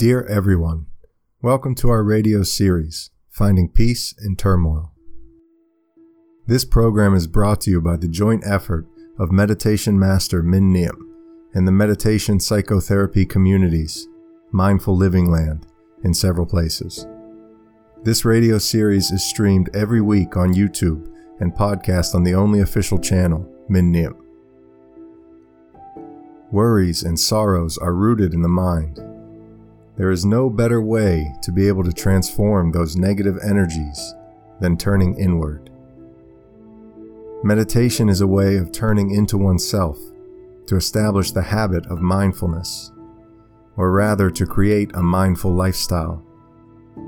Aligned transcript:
Dear 0.00 0.24
everyone, 0.28 0.86
welcome 1.42 1.74
to 1.74 1.90
our 1.90 2.02
radio 2.02 2.42
series, 2.42 3.10
Finding 3.28 3.68
Peace 3.68 4.14
in 4.24 4.34
Turmoil. 4.34 4.92
This 6.46 6.64
program 6.64 7.14
is 7.14 7.26
brought 7.26 7.60
to 7.60 7.70
you 7.70 7.82
by 7.82 7.98
the 7.98 8.08
joint 8.08 8.42
effort 8.46 8.86
of 9.18 9.30
meditation 9.30 9.98
master 9.98 10.42
Minh 10.42 10.72
Niem 10.74 10.96
and 11.52 11.68
the 11.68 11.72
meditation 11.72 12.40
psychotherapy 12.40 13.26
communities, 13.26 14.08
Mindful 14.52 14.96
Living 14.96 15.30
Land, 15.30 15.66
in 16.02 16.14
several 16.14 16.46
places. 16.46 17.06
This 18.02 18.24
radio 18.24 18.56
series 18.56 19.10
is 19.10 19.22
streamed 19.22 19.68
every 19.74 20.00
week 20.00 20.34
on 20.34 20.54
YouTube 20.54 21.12
and 21.40 21.52
podcast 21.52 22.14
on 22.14 22.22
the 22.22 22.34
only 22.34 22.60
official 22.60 22.98
channel, 22.98 23.46
Minh 23.68 23.94
Niem. 23.94 24.16
Worries 26.50 27.02
and 27.02 27.20
sorrows 27.20 27.76
are 27.76 27.92
rooted 27.92 28.32
in 28.32 28.40
the 28.40 28.48
mind. 28.48 28.98
There 30.00 30.10
is 30.10 30.24
no 30.24 30.48
better 30.48 30.80
way 30.80 31.30
to 31.42 31.52
be 31.52 31.68
able 31.68 31.84
to 31.84 31.92
transform 31.92 32.72
those 32.72 32.96
negative 32.96 33.36
energies 33.44 34.14
than 34.58 34.78
turning 34.78 35.18
inward. 35.18 35.68
Meditation 37.44 38.08
is 38.08 38.22
a 38.22 38.26
way 38.26 38.56
of 38.56 38.72
turning 38.72 39.10
into 39.10 39.36
oneself 39.36 39.98
to 40.68 40.76
establish 40.76 41.32
the 41.32 41.42
habit 41.42 41.84
of 41.88 42.00
mindfulness, 42.00 42.92
or 43.76 43.92
rather 43.92 44.30
to 44.30 44.46
create 44.46 44.90
a 44.94 45.02
mindful 45.02 45.52
lifestyle, 45.52 46.24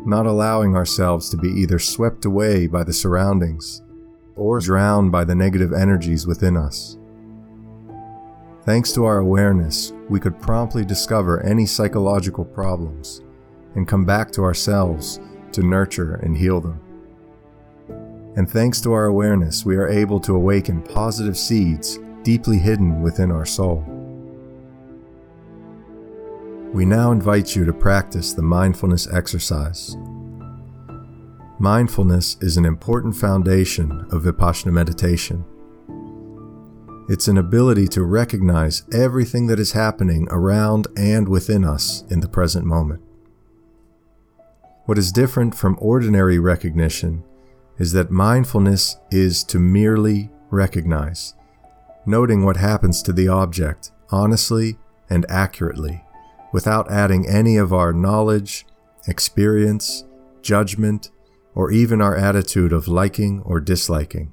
not 0.04 0.27
allowing 0.27 0.77
ourselves 0.77 1.30
to 1.30 1.38
be 1.38 1.48
either 1.48 1.78
swept 1.78 2.27
away 2.27 2.66
by 2.66 2.84
the 2.84 2.92
surroundings 2.92 3.80
or 4.36 4.60
drowned 4.60 5.10
by 5.10 5.24
the 5.24 5.34
negative 5.34 5.72
energies 5.72 6.27
within 6.27 6.58
us. 6.58 6.98
Thanks 8.66 8.92
to 8.92 9.06
our 9.06 9.16
awareness, 9.16 9.94
we 10.12 10.20
could 10.20 10.38
promptly 10.38 10.84
discover 10.84 11.42
any 11.42 11.64
psychological 11.64 12.44
problems 12.44 13.22
and 13.74 13.88
come 13.88 14.05
back 14.05 14.30
to 14.30 14.42
ourselves 14.42 15.18
to 15.52 15.62
nurture 15.62 16.16
and 16.16 16.36
heal 16.36 16.60
them. 16.60 16.78
And 18.36 18.48
thanks 18.48 18.83
to 18.83 18.92
our 18.92 19.06
awareness, 19.06 19.64
we 19.64 19.77
are 19.77 19.88
able 19.88 20.20
to 20.20 20.34
awaken 20.34 20.83
positive 20.83 21.38
seeds 21.38 21.98
deeply 22.24 22.58
hidden 22.58 23.00
within 23.00 23.33
our 23.33 23.46
soul. 23.46 23.83
We 26.74 26.84
now 26.84 27.10
invite 27.10 27.56
you 27.56 27.64
to 27.64 27.72
practice 27.72 28.34
the 28.34 28.42
mindfulness 28.42 29.10
exercise. 29.10 29.96
Mindfulness 31.58 32.36
is 32.42 32.58
an 32.58 32.66
important 32.66 33.16
foundation 33.16 34.06
of 34.10 34.24
Vipassana 34.24 34.72
meditation. 34.72 35.46
It's 37.08 37.27
an 37.27 37.36
ability 37.36 37.89
to 37.89 38.05
recognize 38.05 38.84
everything 38.92 39.48
that 39.48 39.58
is 39.58 39.72
happening 39.72 40.28
around 40.31 40.86
and 40.97 41.28
within 41.28 41.64
us 41.64 42.05
in 42.11 42.20
the 42.20 42.28
present 42.28 42.64
moment. 42.64 43.03
What 44.86 44.98
is 44.98 45.11
different 45.11 45.55
from 45.55 45.77
ordinary 45.80 46.39
recognition 46.39 47.25
is 47.77 47.91
that 47.92 48.12
mindfulness 48.12 48.97
is 49.11 49.42
to 49.45 49.58
merely 49.58 50.30
recognize, 50.50 51.34
noting 52.06 52.45
what 52.45 52.56
happens 52.56 53.03
to 53.03 53.12
the 53.12 53.27
object 53.27 53.91
honestly 54.11 54.78
and 55.11 55.27
accurately, 55.28 56.05
without 56.53 56.89
adding 56.89 57.28
any 57.28 57.56
of 57.56 57.73
our 57.73 57.92
knowledge, 57.92 58.64
experience, 59.08 60.05
judgment, 60.41 61.11
or 61.56 61.73
even 61.73 62.00
our 62.00 62.14
attitude 62.14 62.73
of 62.73 62.86
liking 62.86 63.42
or 63.45 63.58
disliking 63.58 64.33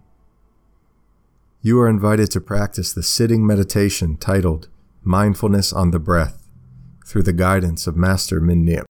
you 1.62 1.78
are 1.78 1.90
invited 1.90 2.32
to 2.32 2.40
practice 2.40 2.94
the 2.94 3.04
sitting 3.04 3.46
meditation 3.46 4.16
titled 4.16 4.70
Mindfulness 5.04 5.74
on 5.74 5.92
the 5.92 6.00
Breath 6.00 6.48
through 7.06 7.24
the 7.24 7.34
guidance 7.34 7.86
of 7.86 7.98
Master 7.98 8.40
Niem. 8.40 8.86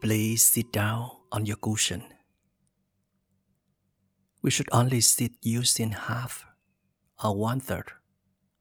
Please 0.00 0.44
sit 0.44 0.72
down 0.72 1.08
on 1.30 1.46
your 1.46 1.54
cushion 1.54 2.02
we 4.42 4.50
should 4.50 4.68
only 4.72 5.00
sit 5.00 5.32
using 5.40 5.92
half 5.92 6.44
or 7.22 7.34
one 7.36 7.60
third 7.60 7.92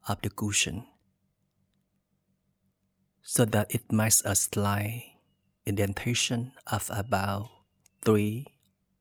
of 0.08 0.22
the 0.22 0.30
cushion 0.30 0.86
so 3.24 3.46
that 3.46 3.74
it 3.74 3.92
makes 3.92 4.22
a 4.24 4.36
slight 4.36 5.18
indentation 5.66 6.52
of 6.68 6.90
about 6.94 7.50
3 8.04 8.46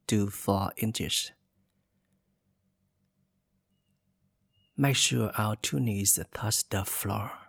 to 0.06 0.28
4 0.28 0.72
inches. 0.78 1.32
Make 4.76 4.96
sure 4.96 5.30
our 5.36 5.56
two 5.56 5.80
knees 5.80 6.18
touch 6.32 6.68
the 6.68 6.84
floor. 6.84 7.39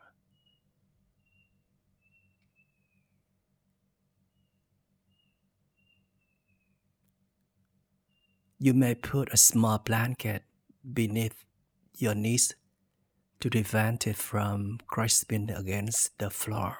You 8.63 8.75
may 8.75 8.93
put 8.93 9.33
a 9.33 9.37
small 9.37 9.79
blanket 9.79 10.43
beneath 10.93 11.45
your 11.97 12.13
knees 12.13 12.53
to 13.39 13.49
prevent 13.49 14.05
it 14.05 14.17
from 14.17 14.77
grasping 14.85 15.49
against 15.49 16.15
the 16.19 16.29
floor. 16.29 16.77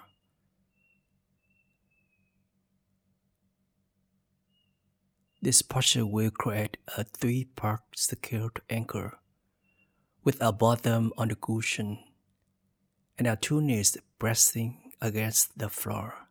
This 5.41 5.63
posture 5.63 6.05
will 6.05 6.29
create 6.29 6.77
a 6.95 7.03
three-part 7.03 7.81
secured 7.95 8.61
anchor 8.69 9.17
with 10.23 10.39
our 10.39 10.53
bottom 10.53 11.11
on 11.17 11.29
the 11.29 11.35
cushion 11.35 11.97
and 13.17 13.27
our 13.27 13.37
two 13.37 13.59
knees 13.59 13.97
pressing 14.19 14.91
against 15.01 15.57
the 15.57 15.67
floor. 15.67 16.27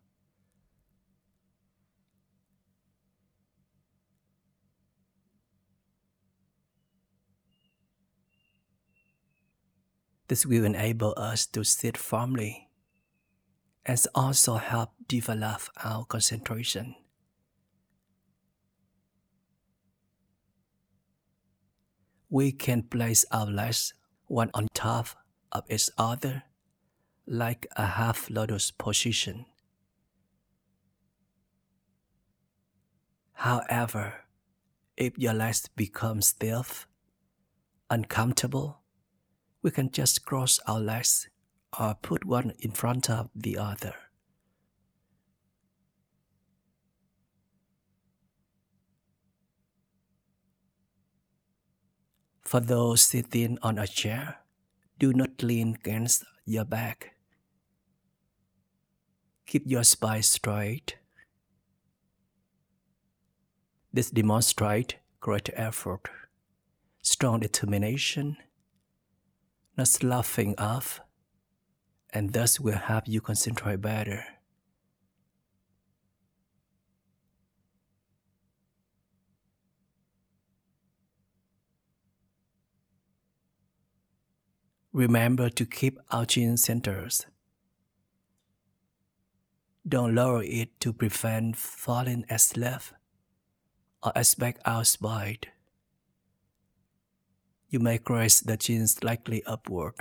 This 10.30 10.46
will 10.46 10.64
enable 10.64 11.12
us 11.16 11.44
to 11.46 11.64
sit 11.64 11.96
firmly 11.98 12.68
and 13.84 13.98
also 14.14 14.54
help 14.54 14.90
develop 15.08 15.62
our 15.82 16.04
concentration. 16.04 16.94
We 22.28 22.52
can 22.52 22.84
place 22.84 23.24
our 23.32 23.46
legs 23.46 23.92
one 24.28 24.52
on 24.54 24.68
top 24.72 25.08
of 25.50 25.64
each 25.68 25.90
other 25.98 26.44
like 27.26 27.66
a 27.74 27.86
half 27.86 28.30
lotus 28.30 28.70
position. 28.70 29.46
However, 33.32 34.14
if 34.96 35.18
your 35.18 35.34
legs 35.34 35.68
become 35.74 36.22
stiff, 36.22 36.86
uncomfortable, 37.90 38.79
we 39.62 39.70
can 39.70 39.90
just 39.90 40.24
cross 40.24 40.58
our 40.66 40.80
legs 40.80 41.28
or 41.78 41.94
put 42.00 42.24
one 42.24 42.52
in 42.60 42.72
front 42.72 43.10
of 43.10 43.28
the 43.34 43.56
other. 43.58 43.94
For 52.42 52.58
those 52.58 53.02
sitting 53.02 53.58
on 53.62 53.78
a 53.78 53.86
chair, 53.86 54.38
do 54.98 55.12
not 55.12 55.42
lean 55.42 55.76
against 55.80 56.24
your 56.44 56.64
back. 56.64 57.14
Keep 59.46 59.64
your 59.66 59.84
spine 59.84 60.22
straight. 60.22 60.96
This 63.92 64.10
demonstrates 64.10 64.94
great 65.20 65.50
effort, 65.54 66.08
strong 67.02 67.40
determination, 67.40 68.36
not 69.80 69.88
sloughing 69.88 70.54
off, 70.58 71.00
and 72.12 72.34
thus 72.34 72.60
will 72.60 72.76
help 72.76 73.04
you 73.08 73.18
concentrate 73.18 73.80
better. 73.80 74.22
Remember 84.92 85.48
to 85.48 85.64
keep 85.64 85.98
our 86.10 86.26
chin 86.26 86.58
centers. 86.58 87.24
Don't 89.88 90.14
lower 90.14 90.42
it 90.42 90.78
to 90.80 90.92
prevent 90.92 91.56
falling 91.56 92.26
asleep 92.28 92.82
or 94.02 94.12
aspect 94.14 94.60
our 94.66 94.84
spine 94.84 95.38
you 97.70 97.78
may 97.78 98.00
raise 98.08 98.40
the 98.40 98.56
chin 98.56 98.86
slightly 98.88 99.44
upward. 99.44 99.94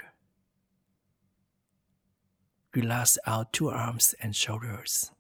Relax 2.74 3.20
our 3.28 3.46
two 3.52 3.70
arms 3.70 4.16
and 4.22 4.36
shoulders. 4.36 5.12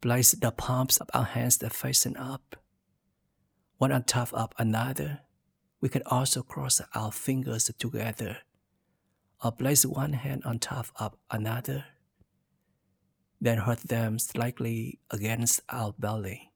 Place 0.00 0.32
the 0.32 0.52
palms 0.52 0.96
of 0.98 1.10
our 1.12 1.24
hands 1.24 1.58
facing 1.72 2.16
up, 2.16 2.56
one 3.76 3.92
on 3.92 4.04
top 4.04 4.32
of 4.32 4.50
another. 4.56 5.20
We 5.80 5.88
can 5.88 6.02
also 6.06 6.42
cross 6.42 6.80
our 6.94 7.10
fingers 7.12 7.70
together, 7.78 8.38
or 9.44 9.52
place 9.52 9.84
one 9.84 10.14
hand 10.14 10.42
on 10.44 10.58
top 10.58 10.86
of 10.96 11.16
another, 11.30 11.84
then 13.40 13.58
hurt 13.58 13.80
them 13.80 14.18
slightly 14.18 14.98
against 15.10 15.60
our 15.68 15.94
belly. 15.98 16.50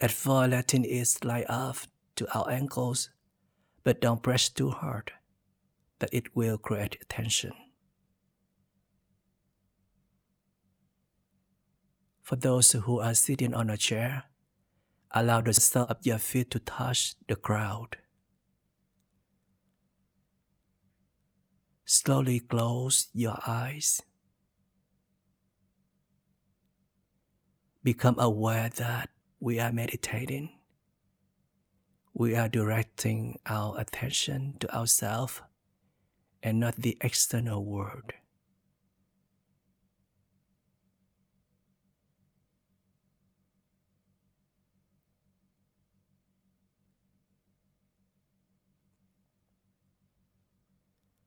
At 0.00 0.12
first, 0.12 0.50
letting 0.50 0.84
it 0.84 1.06
slide 1.06 1.46
off 1.48 1.88
to 2.16 2.26
our 2.36 2.48
ankles, 2.50 3.10
but 3.82 4.00
don't 4.00 4.22
press 4.22 4.48
too 4.48 4.70
hard, 4.70 5.12
that 5.98 6.10
it 6.12 6.36
will 6.36 6.56
create 6.56 6.98
tension. 7.08 7.52
For 12.22 12.36
those 12.36 12.70
who 12.72 13.00
are 13.00 13.14
sitting 13.14 13.54
on 13.54 13.70
a 13.70 13.76
chair, 13.76 14.24
allow 15.10 15.40
the 15.40 15.54
sole 15.54 15.86
of 15.88 15.96
your 16.02 16.18
feet 16.18 16.50
to 16.52 16.60
touch 16.60 17.16
the 17.26 17.36
ground. 17.36 17.96
Slowly 21.90 22.40
close 22.40 23.08
your 23.14 23.38
eyes. 23.46 24.02
Become 27.82 28.16
aware 28.18 28.68
that 28.76 29.08
we 29.40 29.58
are 29.58 29.72
meditating, 29.72 30.50
we 32.12 32.36
are 32.36 32.50
directing 32.50 33.38
our 33.46 33.80
attention 33.80 34.56
to 34.60 34.70
ourselves 34.76 35.40
and 36.42 36.60
not 36.60 36.76
the 36.76 36.98
external 37.00 37.64
world. 37.64 38.12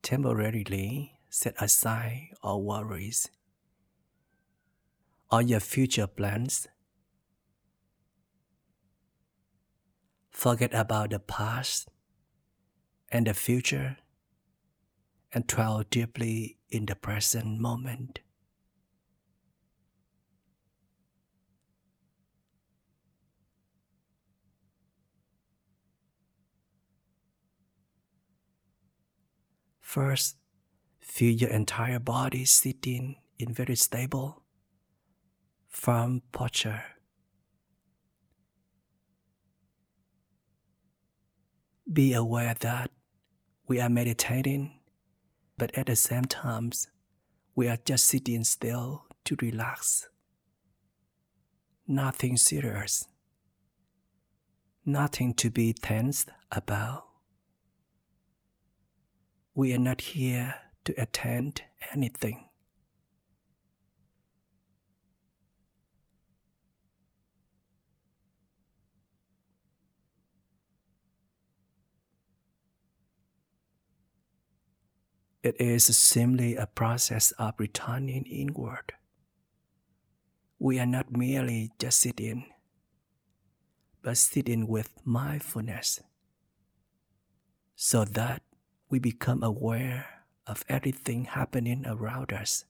Temporarily 0.01 1.19
set 1.29 1.55
aside 1.61 2.29
all 2.41 2.63
worries, 2.63 3.29
all 5.29 5.41
your 5.41 5.59
future 5.59 6.07
plans 6.07 6.67
Forget 10.41 10.73
about 10.73 11.11
the 11.11 11.19
past 11.19 11.87
and 13.11 13.27
the 13.27 13.33
future 13.35 13.97
and 15.31 15.45
dwell 15.45 15.83
deeply 15.87 16.57
in 16.69 16.87
the 16.87 16.95
present 16.95 17.59
moment. 17.59 18.21
First, 29.91 30.37
feel 31.01 31.33
your 31.33 31.49
entire 31.49 31.99
body 31.99 32.45
sitting 32.45 33.17
in 33.37 33.53
very 33.53 33.75
stable, 33.75 34.41
firm 35.67 36.21
posture. 36.31 36.81
Be 41.91 42.13
aware 42.13 42.55
that 42.61 42.89
we 43.67 43.81
are 43.81 43.89
meditating, 43.89 44.79
but 45.57 45.77
at 45.77 45.87
the 45.87 45.97
same 45.97 46.23
time, 46.23 46.71
we 47.53 47.67
are 47.67 47.79
just 47.83 48.07
sitting 48.07 48.45
still 48.45 49.07
to 49.25 49.35
relax. 49.41 50.07
Nothing 51.85 52.37
serious. 52.37 53.09
Nothing 54.85 55.33
to 55.33 55.49
be 55.49 55.73
tensed 55.73 56.29
about. 56.49 57.10
We 59.53 59.73
are 59.73 59.79
not 59.79 60.01
here 60.01 60.55
to 60.85 60.93
attend 61.01 61.63
anything. 61.93 62.45
It 75.43 75.59
is 75.59 75.85
simply 75.97 76.55
a 76.55 76.67
process 76.67 77.31
of 77.31 77.55
returning 77.57 78.25
inward. 78.25 78.93
We 80.59 80.79
are 80.79 80.85
not 80.85 81.11
merely 81.11 81.71
just 81.79 81.99
sitting, 81.99 82.45
but 84.03 84.17
sitting 84.17 84.67
with 84.67 84.91
mindfulness 85.03 85.99
so 87.75 88.05
that 88.05 88.43
we 88.91 88.99
become 88.99 89.41
aware 89.41 90.05
of 90.45 90.63
everything 90.69 91.25
happening 91.25 91.83
around 91.87 92.31
us 92.31 92.65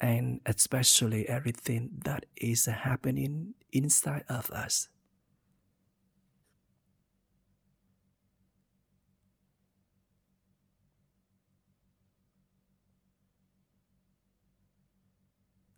and 0.00 0.40
especially 0.46 1.28
everything 1.28 1.88
that 2.04 2.26
is 2.36 2.66
happening 2.66 3.54
inside 3.72 4.24
of 4.28 4.50
us. 4.50 4.88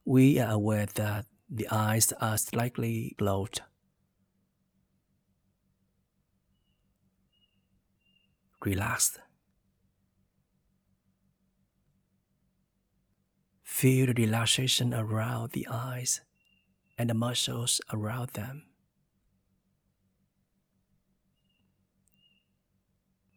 we 0.08 0.40
are 0.40 0.52
aware 0.52 0.86
that 0.86 1.26
the 1.50 1.68
eyes 1.70 2.14
are 2.18 2.38
slightly 2.38 3.14
closed. 3.18 3.60
Relaxed. 8.64 9.20
Feel 13.62 14.06
the 14.06 14.14
relaxation 14.14 14.92
around 14.92 15.52
the 15.52 15.68
eyes 15.70 16.20
and 16.98 17.08
the 17.08 17.14
muscles 17.14 17.80
around 17.92 18.30
them. 18.30 18.64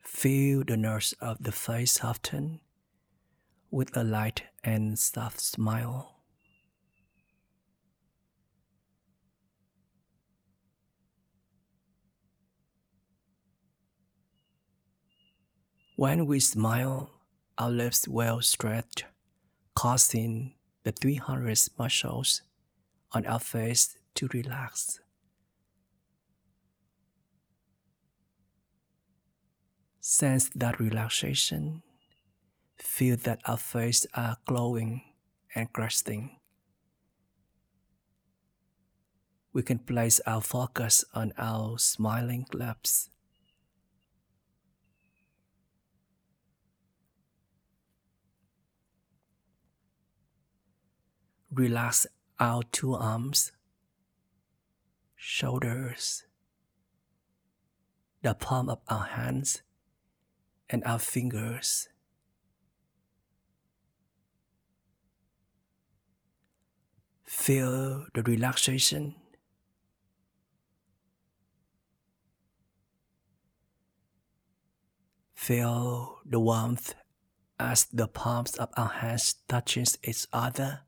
Feel 0.04 0.64
the 0.64 0.78
nerves 0.78 1.14
of 1.22 1.38
the 1.42 1.52
face 1.52 1.94
soften 1.94 2.62
with 3.70 3.96
a 3.96 4.04
light 4.04 4.44
and 4.64 4.98
soft 4.98 5.40
smile. 5.40 6.21
When 16.02 16.26
we 16.26 16.40
smile, 16.40 17.12
our 17.60 17.70
lips 17.70 18.08
will 18.08 18.42
stretch, 18.42 19.06
causing 19.76 20.56
the 20.82 20.92
300 20.92 21.60
muscles 21.78 22.42
on 23.12 23.28
our 23.28 23.38
face 23.38 24.00
to 24.16 24.28
relax. 24.34 25.00
Sense 30.00 30.50
that 30.56 30.80
relaxation. 30.80 31.84
Feel 32.80 33.18
that 33.18 33.42
our 33.46 33.58
face 33.58 34.08
are 34.16 34.38
glowing 34.48 35.04
and 35.54 35.70
resting. 35.78 36.40
We 39.54 39.62
can 39.62 39.78
place 39.78 40.20
our 40.26 40.42
focus 40.42 41.06
on 41.14 41.32
our 41.38 41.78
smiling 41.78 42.48
lips 42.54 43.11
Relax 51.54 52.08
our 52.40 52.64
two 52.72 52.94
arms, 52.94 53.52
shoulders, 55.18 56.24
the 58.22 58.34
palm 58.34 58.70
of 58.70 58.80
our 58.88 59.04
hands, 59.04 59.62
and 60.70 60.82
our 60.86 60.98
fingers. 60.98 61.90
Feel 67.26 68.06
the 68.14 68.24
relaxation. 68.24 69.16
Feel 75.36 76.20
the 76.26 76.40
warmth 76.40 76.94
as 77.60 77.86
the 77.92 78.08
palms 78.08 78.56
of 78.56 78.70
our 78.78 78.88
hands 78.88 79.36
touches 79.50 79.98
each 80.04 80.28
other 80.32 80.82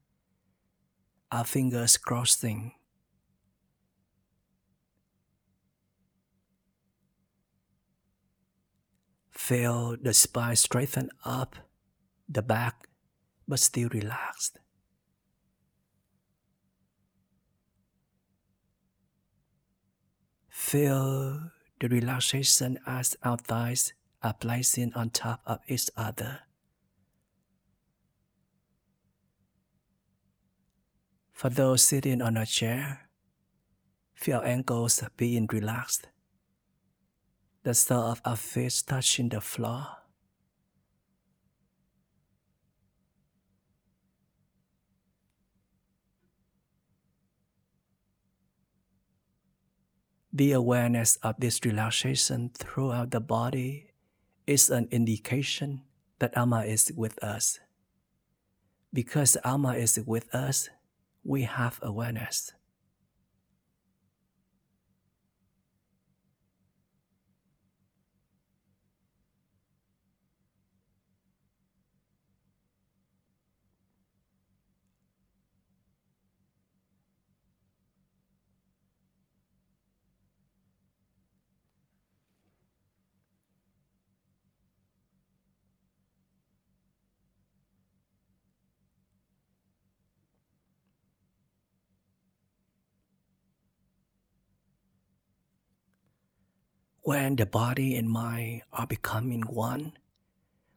our 1.33 1.43
fingers 1.43 1.97
crossing. 1.97 2.73
Feel 9.31 9.97
the 9.99 10.13
spine 10.13 10.55
straighten 10.55 11.09
up, 11.25 11.55
the 12.29 12.43
back, 12.43 12.87
but 13.47 13.59
still 13.59 13.89
relaxed. 13.89 14.59
Feel 20.49 21.49
the 21.79 21.89
relaxation 21.89 22.77
as 22.85 23.17
our 23.23 23.37
thighs 23.37 23.93
are 24.21 24.35
placing 24.35 24.93
on 24.93 25.09
top 25.09 25.41
of 25.47 25.59
each 25.67 25.89
other. 25.97 26.41
For 31.43 31.49
those 31.49 31.83
sitting 31.83 32.21
on 32.21 32.37
a 32.37 32.45
chair, 32.45 33.09
feel 34.15 34.41
ankles 34.45 35.03
being 35.17 35.45
relaxed. 35.51 36.07
The 37.63 37.73
sole 37.73 38.13
of 38.13 38.21
our 38.23 38.37
feet 38.37 38.81
touching 38.87 39.27
the 39.27 39.41
floor. 39.41 39.85
The 50.31 50.53
awareness 50.53 51.17
of 51.17 51.35
this 51.39 51.59
relaxation 51.65 52.51
throughout 52.57 53.11
the 53.11 53.19
body 53.19 53.91
is 54.47 54.69
an 54.69 54.87
indication 54.91 55.81
that 56.19 56.37
Alma 56.37 56.61
is 56.61 56.89
with 56.95 57.21
us. 57.21 57.59
Because 58.93 59.35
Alma 59.43 59.73
is 59.73 59.99
with 60.07 60.33
us, 60.33 60.69
we 61.23 61.43
have 61.43 61.79
awareness. 61.81 62.51
When 97.05 97.35
the 97.35 97.45
body 97.45 97.97
and 97.97 98.09
mind 98.09 98.61
are 98.71 98.87
becoming 98.87 99.41
one, 99.41 99.91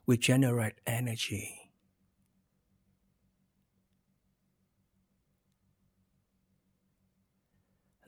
we 0.06 0.16
generate 0.18 0.74
energy. 0.84 1.70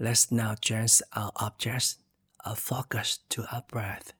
Let's 0.01 0.33
now 0.33 0.57
change 0.57 1.01
our 1.13 1.31
objects, 1.37 1.99
our 2.45 2.57
focus 2.57 3.21
to 3.29 3.47
our 3.53 3.63
breath. 3.69 4.13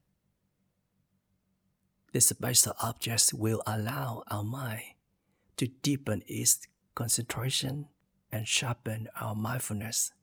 This 2.13 2.27
special 2.27 2.75
objects 2.81 3.33
will 3.33 3.61
allow 3.67 4.23
our 4.31 4.45
mind 4.45 4.95
to 5.57 5.67
deepen 5.67 6.23
its 6.25 6.61
concentration 6.95 7.89
and 8.31 8.47
sharpen 8.47 9.09
our 9.19 9.35
mindfulness. 9.35 10.13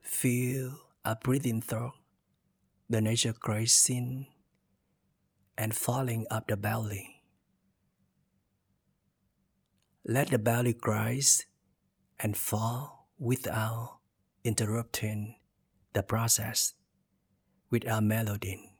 Feel 0.00 0.89
a 1.04 1.16
breathing 1.16 1.62
through 1.62 1.92
the 2.88 3.00
nature 3.00 3.34
grazing 3.38 4.26
and 5.56 5.74
falling 5.74 6.26
up 6.30 6.48
the 6.48 6.56
belly. 6.56 7.22
Let 10.04 10.30
the 10.30 10.38
belly 10.38 10.76
rise 10.84 11.46
and 12.18 12.36
fall 12.36 13.08
without 13.18 14.00
interrupting 14.44 15.36
the 15.92 16.02
process 16.02 16.74
with 17.70 17.86
a 17.86 18.00
melody. 18.00 18.72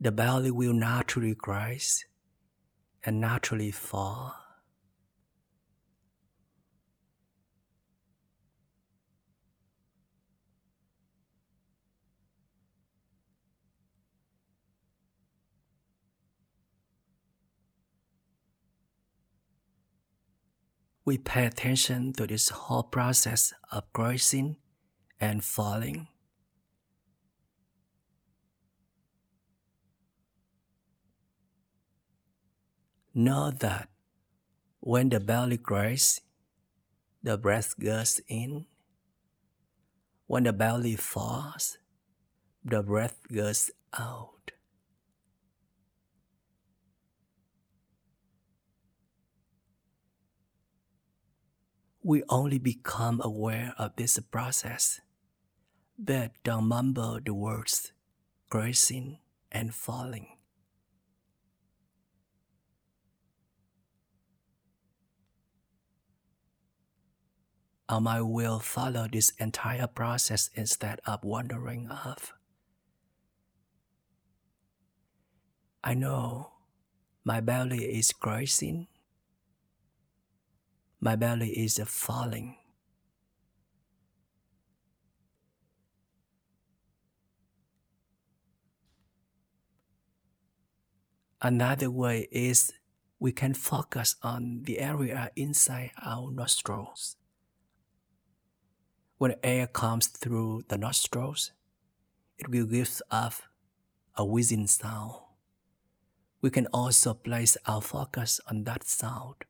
The 0.00 0.10
belly 0.10 0.50
will 0.50 0.72
naturally 0.72 1.36
rise 1.46 2.06
and 3.04 3.20
naturally 3.20 3.70
fall. 3.70 4.36
We 21.04 21.18
pay 21.18 21.46
attention 21.46 22.12
to 22.12 22.26
this 22.26 22.50
whole 22.50 22.84
process 22.84 23.52
of 23.72 23.82
rising 23.96 24.58
and 25.18 25.42
falling. 25.42 26.09
Know 33.20 33.50
that 33.50 33.90
when 34.80 35.10
the 35.10 35.20
belly 35.20 35.58
grows, 35.58 36.22
the 37.22 37.36
breath 37.36 37.78
goes 37.78 38.18
in. 38.28 38.64
When 40.26 40.44
the 40.44 40.54
belly 40.54 40.96
falls, 40.96 41.76
the 42.64 42.82
breath 42.82 43.20
goes 43.30 43.70
out. 43.92 44.52
We 52.02 52.22
only 52.30 52.58
become 52.58 53.20
aware 53.22 53.74
of 53.76 53.96
this 53.96 54.18
process, 54.32 55.02
but 55.98 56.32
don't 56.42 56.68
mumble 56.68 57.20
the 57.22 57.34
words 57.34 57.92
rising 58.50 59.18
and 59.52 59.74
falling. 59.74 60.39
Um, 67.90 67.96
or 67.96 68.00
my 68.00 68.22
will 68.22 68.60
follow 68.60 69.08
this 69.10 69.32
entire 69.40 69.88
process 69.88 70.48
instead 70.54 71.00
of 71.06 71.24
wandering 71.24 71.88
off. 71.90 72.32
I 75.82 75.94
know 75.94 76.52
my 77.24 77.40
belly 77.40 77.84
is 77.84 78.14
rising, 78.24 78.86
my 81.00 81.16
belly 81.16 81.50
is 81.50 81.80
falling. 81.84 82.58
Another 91.42 91.90
way 91.90 92.28
is 92.30 92.72
we 93.18 93.32
can 93.32 93.54
focus 93.54 94.14
on 94.22 94.62
the 94.62 94.78
area 94.78 95.30
inside 95.34 95.90
our 96.00 96.30
nostrils. 96.30 97.16
When 99.20 99.34
air 99.42 99.66
comes 99.66 100.06
through 100.06 100.64
the 100.68 100.78
nostrils, 100.78 101.52
it 102.38 102.48
will 102.48 102.64
give 102.64 103.02
off 103.10 103.50
a 104.16 104.24
whizzing 104.24 104.66
sound. 104.66 105.16
We 106.40 106.48
can 106.48 106.66
also 106.72 107.12
place 107.12 107.58
our 107.66 107.82
focus 107.82 108.40
on 108.48 108.64
that 108.64 108.82
sound. 108.84 109.44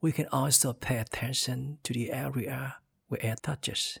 We 0.00 0.10
can 0.10 0.26
also 0.32 0.72
pay 0.72 0.96
attention 0.96 1.80
to 1.82 1.92
the 1.92 2.12
area 2.12 2.76
where 3.08 3.22
air 3.22 3.36
touches, 3.36 3.98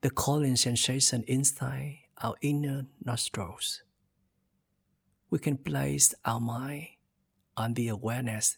the 0.00 0.08
cooling 0.08 0.56
sensation 0.56 1.22
inside 1.28 1.98
our 2.22 2.36
inner 2.40 2.86
nostrils. 3.04 3.82
We 5.28 5.38
can 5.38 5.58
place 5.58 6.14
our 6.24 6.40
mind 6.40 6.86
on 7.58 7.74
the 7.74 7.88
awareness 7.88 8.56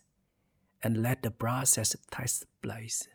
and 0.80 1.02
let 1.02 1.24
the 1.24 1.32
process 1.32 1.96
take 2.12 2.30
place. 2.62 3.08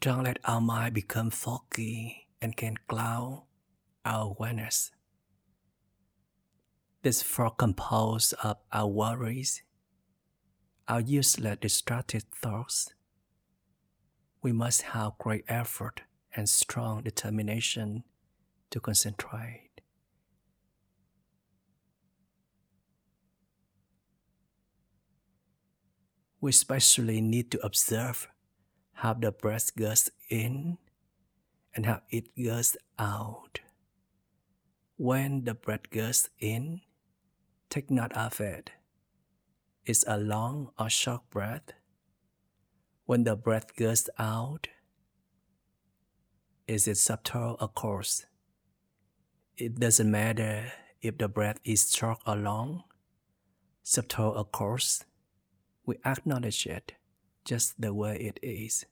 Don't 0.00 0.24
let 0.24 0.38
our 0.46 0.62
mind 0.62 0.94
become 0.94 1.28
foggy 1.28 2.26
and 2.40 2.56
can 2.56 2.76
cloud 2.88 3.42
our 4.02 4.30
awareness. 4.30 4.90
This 7.02 7.20
fog 7.20 7.58
composes 7.58 8.32
of 8.42 8.56
our 8.72 8.86
worries, 8.86 9.62
our 10.88 11.02
useless 11.02 11.58
distracted 11.60 12.24
thoughts. 12.34 12.94
We 14.40 14.52
must 14.52 14.82
have 14.82 15.18
great 15.18 15.44
effort 15.48 16.00
and 16.34 16.48
strong 16.48 17.02
determination 17.02 18.04
to 18.70 18.80
concentrate. 18.80 19.82
We 26.40 26.48
especially 26.48 27.20
need 27.20 27.50
to 27.50 27.60
observe 27.62 28.26
how 29.00 29.14
the 29.14 29.32
breath 29.32 29.74
goes 29.74 30.10
in 30.28 30.76
and 31.74 31.86
how 31.86 32.02
it 32.10 32.28
goes 32.36 32.76
out. 32.98 33.60
When 34.98 35.44
the 35.44 35.54
breath 35.54 35.88
goes 35.90 36.28
in, 36.38 36.82
take 37.70 37.90
note 37.90 38.12
of 38.12 38.38
it. 38.42 38.72
It's 39.86 40.04
a 40.06 40.18
long 40.18 40.72
or 40.78 40.90
short 40.90 41.22
breath. 41.30 41.72
When 43.06 43.24
the 43.24 43.36
breath 43.36 43.74
goes 43.74 44.10
out, 44.18 44.68
is 46.68 46.86
it 46.86 46.98
subtle 46.98 47.56
or 47.58 47.68
coarse? 47.68 48.26
It 49.56 49.80
doesn't 49.80 50.10
matter 50.10 50.72
if 51.00 51.16
the 51.16 51.28
breath 51.28 51.58
is 51.64 51.90
short 51.90 52.18
or 52.26 52.36
long, 52.36 52.84
subtle 53.82 54.34
or 54.36 54.44
coarse. 54.44 55.04
We 55.86 55.96
acknowledge 56.04 56.66
it 56.66 56.92
just 57.46 57.80
the 57.80 57.94
way 57.94 58.16
it 58.16 58.38
is. 58.42 58.84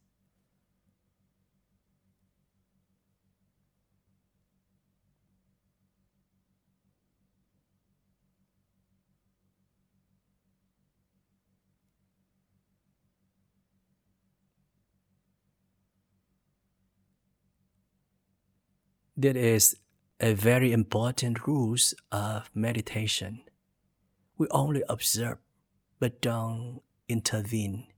That 19.21 19.37
is 19.37 19.77
a 20.21 20.33
very 20.33 20.71
important 20.71 21.45
rules 21.45 21.93
of 22.13 22.49
meditation. 22.55 23.41
We 24.37 24.47
only 24.53 24.85
observe 24.89 25.39
but 25.99 26.21
don't 26.21 26.83
intervene. 27.09 27.89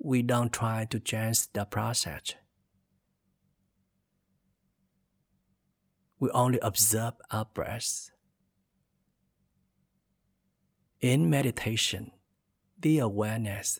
We 0.00 0.22
don't 0.22 0.52
try 0.52 0.86
to 0.86 0.98
change 0.98 1.52
the 1.52 1.66
process. 1.66 2.34
We 6.18 6.30
only 6.30 6.58
observe 6.62 7.14
our 7.30 7.44
breath. 7.44 8.10
In 11.00 11.30
meditation, 11.30 12.10
the 12.76 12.98
awareness 12.98 13.78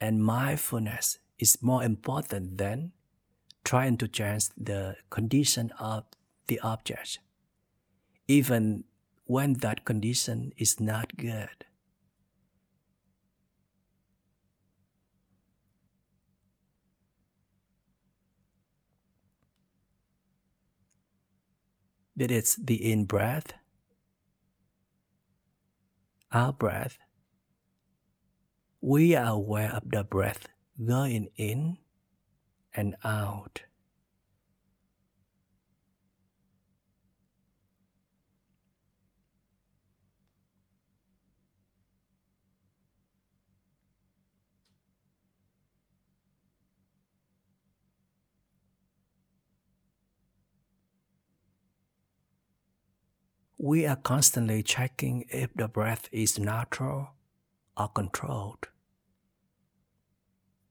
and 0.00 0.22
mindfulness 0.22 1.18
is 1.40 1.60
more 1.60 1.82
important 1.82 2.58
than 2.58 2.92
trying 3.64 3.96
to 3.98 4.08
change 4.08 4.48
the 4.56 4.96
condition 5.10 5.70
of 5.78 6.04
the 6.46 6.58
object, 6.60 7.18
even 8.28 8.84
when 9.24 9.54
that 9.54 9.84
condition 9.84 10.52
is 10.56 10.80
not 10.80 11.16
good. 11.16 11.64
That 22.14 22.30
is 22.30 22.56
the 22.56 22.92
in 22.92 23.06
breath, 23.06 23.54
out 26.30 26.58
breath. 26.58 26.98
We 28.80 29.16
are 29.16 29.32
aware 29.32 29.72
of 29.72 29.90
the 29.90 30.04
breath 30.04 30.46
going 30.84 31.28
in 31.36 31.78
and 32.74 32.96
out. 33.04 33.62
We 53.58 53.86
are 53.86 53.94
constantly 53.94 54.64
checking 54.64 55.24
if 55.28 55.54
the 55.54 55.68
breath 55.68 56.08
is 56.10 56.36
natural 56.36 57.10
or 57.76 57.86
controlled. 57.86 58.66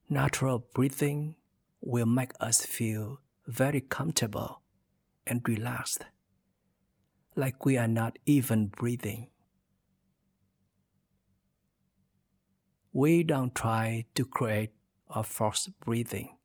Natural 0.09 0.59
breathing 0.73 1.35
will 1.81 2.05
make 2.05 2.31
us 2.39 2.65
feel 2.65 3.19
very 3.47 3.81
comfortable 3.81 4.61
and 5.25 5.47
relaxed, 5.47 6.05
like 7.35 7.65
we 7.65 7.77
are 7.77 7.87
not 7.87 8.17
even 8.25 8.67
breathing. 8.67 9.27
We 12.93 13.23
don't 13.23 13.55
try 13.55 14.05
to 14.15 14.25
create 14.25 14.71
or 15.13 15.23
force 15.23 15.69
breathing. 15.83 16.37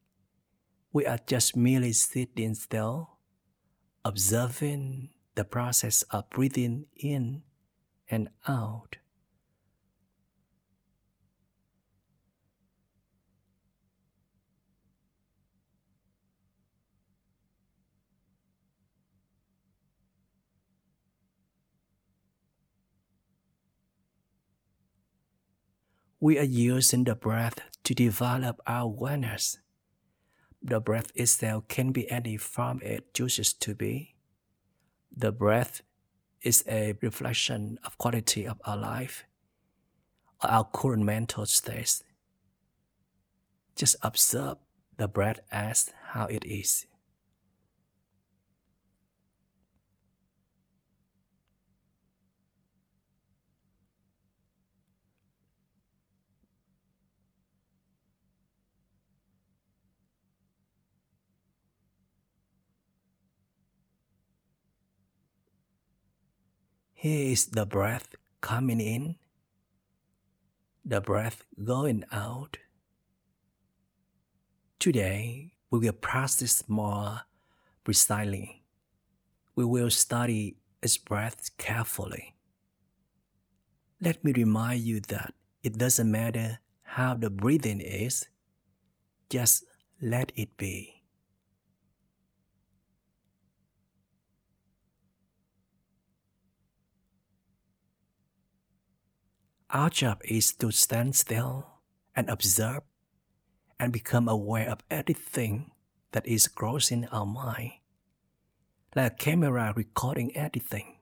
We 0.92 1.06
are 1.06 1.18
just 1.26 1.56
merely 1.56 1.92
sitting 1.92 2.54
still, 2.54 3.18
observing 4.04 5.10
the 5.34 5.44
process 5.44 6.02
of 6.10 6.30
breathing 6.30 6.86
in 6.96 7.42
and 8.08 8.30
out. 8.48 8.96
We 26.26 26.40
are 26.40 26.42
using 26.42 27.04
the 27.04 27.14
breath 27.14 27.60
to 27.84 27.94
develop 27.94 28.60
our 28.66 28.82
awareness. 28.82 29.60
The 30.60 30.80
breath 30.80 31.12
itself 31.14 31.68
can 31.68 31.92
be 31.92 32.10
any 32.10 32.36
form 32.36 32.80
it 32.82 33.14
chooses 33.14 33.52
to 33.52 33.76
be. 33.76 34.16
The 35.16 35.30
breath 35.30 35.82
is 36.42 36.64
a 36.66 36.94
reflection 37.00 37.78
of 37.84 37.96
quality 37.96 38.44
of 38.44 38.60
our 38.64 38.76
life, 38.76 39.24
our 40.42 40.64
current 40.64 41.04
mental 41.04 41.46
state. 41.46 42.02
Just 43.76 43.94
observe 44.02 44.56
the 44.96 45.06
breath 45.06 45.38
as 45.52 45.92
how 46.10 46.26
it 46.26 46.44
is. 46.44 46.86
Here 67.06 67.30
is 67.30 67.46
the 67.46 67.64
breath 67.64 68.16
coming 68.40 68.80
in, 68.80 69.14
the 70.84 71.00
breath 71.00 71.44
going 71.62 72.02
out. 72.10 72.58
Today, 74.80 75.52
we 75.70 75.78
will 75.78 75.92
practice 75.92 76.64
more 76.66 77.20
precisely. 77.84 78.64
We 79.54 79.64
will 79.64 79.88
study 79.90 80.56
its 80.82 80.98
breath 80.98 81.56
carefully. 81.58 82.34
Let 84.00 84.24
me 84.24 84.32
remind 84.32 84.80
you 84.80 84.98
that 85.02 85.32
it 85.62 85.78
doesn't 85.78 86.10
matter 86.10 86.58
how 86.82 87.14
the 87.14 87.30
breathing 87.30 87.80
is, 87.80 88.26
just 89.30 89.62
let 90.02 90.32
it 90.34 90.56
be. 90.56 90.95
Our 99.70 99.90
job 99.90 100.22
is 100.24 100.52
to 100.54 100.70
stand 100.70 101.16
still 101.16 101.66
and 102.14 102.30
observe 102.30 102.82
and 103.80 103.92
become 103.92 104.28
aware 104.28 104.70
of 104.70 104.84
everything 104.90 105.72
that 106.12 106.26
is 106.26 106.46
crossing 106.46 107.06
our 107.06 107.26
mind, 107.26 107.72
like 108.94 109.12
a 109.12 109.14
camera 109.16 109.72
recording 109.74 110.34
everything. 110.36 110.98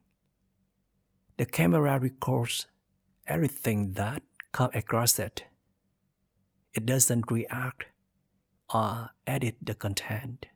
The 1.37 1.45
camera 1.45 1.99
records 1.99 2.67
everything 3.27 3.93
that 3.93 4.23
comes 4.53 4.75
across 4.75 5.19
it. 5.19 5.45
It 6.73 6.87
doesn't 6.87 7.31
react 7.31 7.85
or 8.73 9.11
edit 9.27 9.57
the 9.61 9.75
content. 9.75 10.47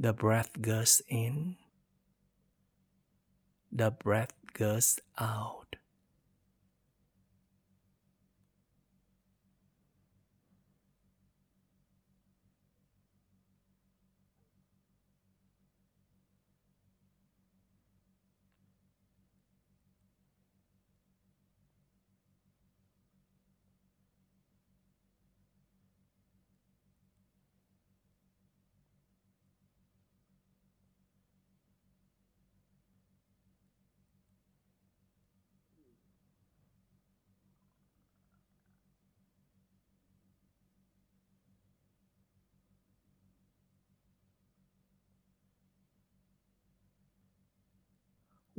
The 0.00 0.14
breath 0.14 0.62
goes 0.62 1.02
in, 1.10 1.56
the 3.70 3.90
breath 3.90 4.32
goes 4.54 4.98
out. 5.18 5.76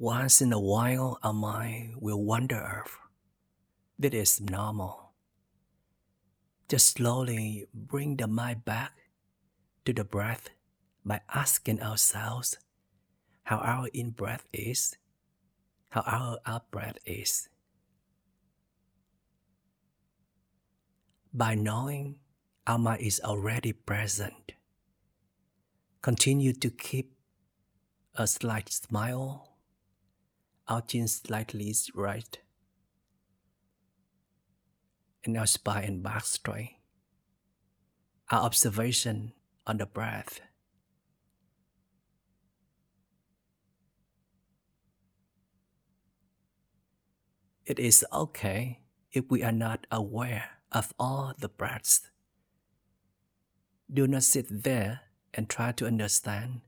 Once 0.02 0.42
in 0.42 0.52
a 0.52 0.60
while, 0.60 1.20
our 1.22 1.32
mind 1.32 1.94
will 2.02 2.24
wander 2.24 2.58
off. 2.58 2.98
That 4.00 4.16
is 4.16 4.42
normal. 4.42 5.14
Just 6.68 6.98
slowly 6.98 7.68
bring 7.72 8.18
the 8.18 8.26
mind 8.26 8.66
back 8.66 8.94
to 9.86 9.94
the 9.94 10.04
breath 10.04 10.50
by 11.06 11.22
asking 11.32 11.84
ourselves 11.84 12.58
how 13.44 13.58
our 13.58 13.90
in 13.94 14.10
breath 14.10 14.48
is, 14.52 14.98
how 15.90 16.02
our 16.08 16.40
out 16.48 16.72
breath 16.72 16.98
is. 17.06 17.48
By 21.32 21.54
knowing 21.54 22.16
our 22.66 22.80
mind 22.80 23.04
is 23.04 23.22
already 23.24 23.72
present, 23.72 24.54
continue 26.02 26.54
to 26.54 26.72
keep 26.72 27.14
a 28.16 28.26
slight 28.26 28.68
smile 28.70 29.51
our 30.72 30.80
chin 30.80 31.06
slightly 31.06 31.76
right, 31.94 32.40
and 35.26 35.38
our 35.38 35.46
spine 35.46 35.84
and 35.84 36.02
back 36.02 36.24
straight. 36.24 36.78
Our 38.32 38.44
observation 38.44 39.34
on 39.68 39.80
the 39.80 39.86
breath. 39.86 40.40
It 47.66 47.78
is 47.78 48.06
okay 48.14 48.80
if 49.12 49.26
we 49.30 49.44
are 49.44 49.52
not 49.52 49.86
aware 49.92 50.52
of 50.72 50.94
all 50.98 51.34
the 51.38 51.50
breaths. 51.50 52.10
Do 53.92 54.08
not 54.08 54.24
sit 54.24 54.46
there 54.50 55.02
and 55.34 55.50
try 55.50 55.74
to 55.74 55.86
understand 55.86 56.62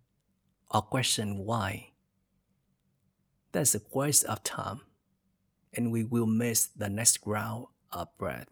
or 0.69 0.81
question 0.81 1.45
why. 1.45 1.92
That's 3.53 3.75
a 3.75 3.81
waste 3.93 4.25
of 4.25 4.43
time, 4.43 4.81
and 5.73 5.91
we 5.91 6.03
will 6.03 6.25
miss 6.25 6.65
the 6.65 6.89
next 6.89 7.19
round 7.23 7.67
of 7.91 8.07
breath. 8.17 8.49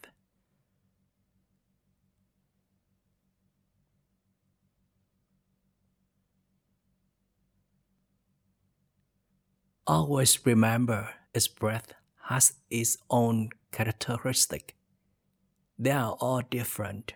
Always 9.88 10.46
remember 10.46 11.10
its 11.34 11.48
breath 11.48 11.94
has 12.26 12.54
its 12.70 12.98
own 13.10 13.50
characteristic. 13.72 14.76
They 15.80 15.92
are 15.92 16.16
all 16.20 16.44
different. 16.48 17.16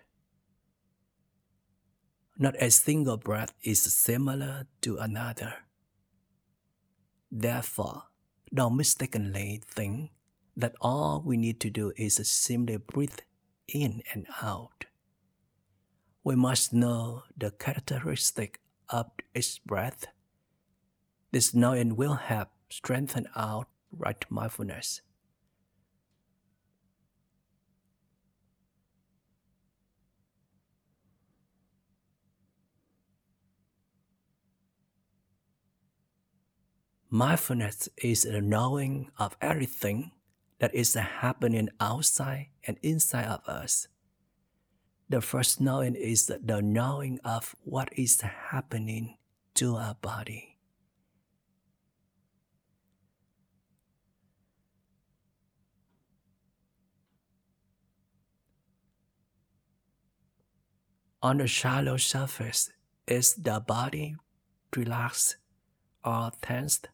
Not 2.37 2.55
a 2.59 2.71
single 2.71 3.17
breath 3.17 3.53
is 3.63 3.83
similar 3.83 4.65
to 4.81 4.97
another. 4.97 5.64
Therefore, 7.31 8.03
don't 8.53 8.77
mistakenly 8.77 9.61
think 9.65 10.11
that 10.55 10.75
all 10.79 11.21
we 11.25 11.37
need 11.37 11.59
to 11.61 11.69
do 11.69 11.91
is 11.97 12.15
simply 12.29 12.77
breathe 12.77 13.19
in 13.67 14.01
and 14.13 14.27
out. 14.41 14.85
We 16.23 16.35
must 16.35 16.73
know 16.73 17.23
the 17.37 17.51
characteristic 17.51 18.59
of 18.89 19.11
each 19.35 19.61
breath. 19.65 20.05
This 21.31 21.53
knowing 21.53 21.95
will 21.95 22.15
help 22.15 22.49
strengthen 22.69 23.27
our 23.35 23.67
right 23.91 24.23
mindfulness. 24.29 25.01
Mindfulness 37.15 37.87
is 37.95 38.23
the 38.23 38.41
knowing 38.41 39.09
of 39.17 39.37
everything 39.39 40.11
that 40.59 40.75
is 40.75 40.95
happening 40.95 41.69
outside 41.79 42.47
and 42.67 42.77
inside 42.83 43.27
of 43.27 43.47
us. 43.47 43.87
The 45.07 45.21
first 45.21 45.61
knowing 45.61 45.95
is 45.95 46.25
the 46.27 46.61
knowing 46.61 47.21
of 47.23 47.55
what 47.63 47.87
is 47.95 48.19
happening 48.19 49.15
to 49.53 49.77
our 49.77 49.95
body. 50.01 50.57
On 61.23 61.37
the 61.37 61.47
shallow 61.47 61.95
surface, 61.95 62.71
is 63.07 63.35
the 63.35 63.61
body 63.61 64.17
relaxed 64.75 65.37
or 66.03 66.31
tensed? 66.41 66.89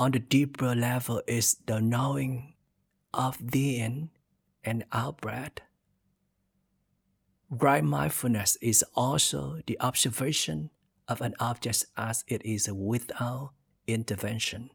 On 0.00 0.12
the 0.12 0.18
deeper 0.18 0.74
level 0.74 1.20
is 1.26 1.58
the 1.66 1.78
knowing 1.78 2.54
of 3.12 3.36
the 3.38 3.76
in 3.76 4.08
and 4.64 4.82
out 4.92 5.20
breath. 5.20 5.60
Right 7.50 7.84
mindfulness 7.84 8.56
is 8.62 8.82
also 8.94 9.60
the 9.66 9.78
observation 9.78 10.70
of 11.06 11.20
an 11.20 11.34
object 11.38 11.84
as 11.98 12.24
it 12.26 12.40
is 12.46 12.72
without 12.72 13.52
intervention. 13.86 14.70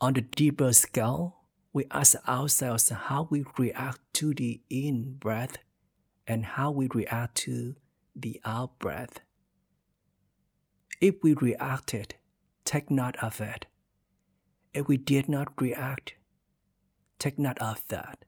On 0.00 0.12
the 0.12 0.20
deeper 0.20 0.72
scale, 0.72 1.38
we 1.72 1.86
ask 1.90 2.14
ourselves 2.28 2.90
how 2.90 3.26
we 3.28 3.44
react 3.58 3.98
to 4.12 4.34
the 4.34 4.60
in 4.70 5.14
breath 5.14 5.58
and 6.26 6.44
how 6.44 6.70
we 6.70 6.88
react 6.92 7.36
to 7.36 7.76
the 8.14 8.40
out 8.44 8.78
breath. 8.78 9.20
If 11.00 11.16
we 11.22 11.34
reacted, 11.34 12.14
take 12.64 12.90
note 12.90 13.16
of 13.22 13.40
it. 13.40 13.66
If 14.72 14.88
we 14.88 14.96
did 14.96 15.28
not 15.28 15.60
react, 15.60 16.14
take 17.18 17.38
note 17.38 17.58
of 17.58 17.82
that. 17.88 18.24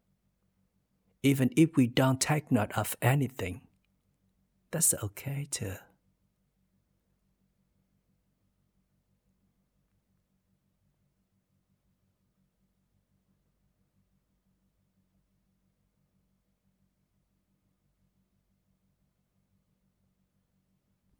Even 1.22 1.50
if 1.56 1.76
we 1.76 1.87
don't 1.87 2.20
take 2.20 2.52
note 2.52 2.72
of 2.76 2.96
anything, 3.00 3.62
that's 4.70 4.94
okay 5.02 5.48
too. 5.50 5.74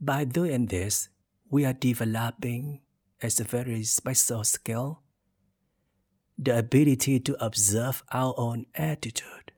By 0.01 0.25
doing 0.25 0.67
this, 0.67 1.09
we 1.51 1.65
are 1.65 1.73
developing 1.73 2.81
as 3.23 3.41
a 3.41 3.45
very 3.45 3.83
special 3.85 4.45
skill 4.45 5.01
the 6.39 6.59
ability 6.59 7.19
to 7.21 7.45
observe 7.45 8.03
our 8.13 8.35
own 8.37 8.67
attitude. 8.75 9.53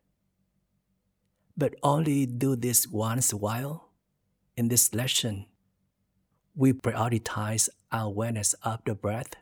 But 1.57 1.75
only 1.83 2.25
do 2.25 2.55
this 2.55 2.87
once 2.87 3.35
while. 3.35 3.91
In 4.57 4.69
this 4.69 4.95
lesson, 4.95 5.47
we 6.55 6.73
prioritize 6.73 7.69
our 7.91 8.07
awareness 8.07 8.55
of 8.63 8.81
the 8.85 8.95
breath, 8.95 9.35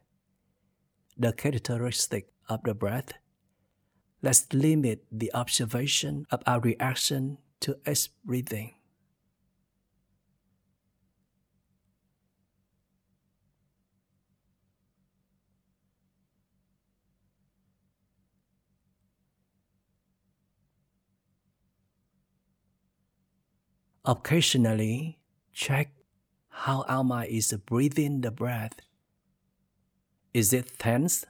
the 1.17 1.33
characteristic 1.33 2.29
of 2.49 2.63
the 2.65 2.75
breath, 2.75 3.13
let's 4.23 4.47
limit 4.53 5.05
the 5.11 5.33
observation 5.35 6.27
of 6.31 6.43
our 6.47 6.61
reaction 6.61 7.39
to 7.61 7.79
its 7.87 8.09
breathing. 8.25 8.75
Occasionally, 24.09 25.19
check 25.53 25.91
how 26.49 26.85
mind 27.03 27.29
is 27.29 27.53
breathing 27.67 28.21
the 28.21 28.31
breath. 28.31 28.75
Is 30.33 30.53
it 30.53 30.79
tense 30.79 31.25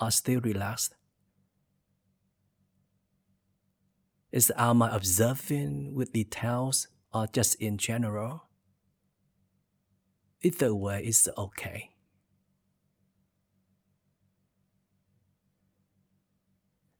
or 0.00 0.12
still 0.12 0.40
relaxed? 0.40 0.94
Is 4.30 4.52
mind 4.56 4.94
observing 4.94 5.96
with 5.96 6.12
details 6.12 6.86
or 7.12 7.26
just 7.26 7.56
in 7.56 7.76
general? 7.76 8.44
Either 10.42 10.72
way 10.72 11.04
is 11.04 11.28
okay. 11.36 11.90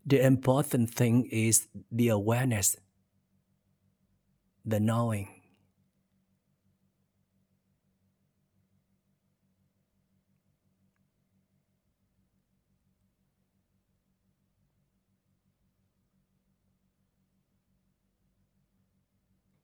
The 0.05 0.21
important 0.27 0.91
thing 0.91 1.29
is 1.31 1.69
the 1.93 2.09
awareness 2.09 2.77
the 4.65 4.81
knowing. 4.81 5.29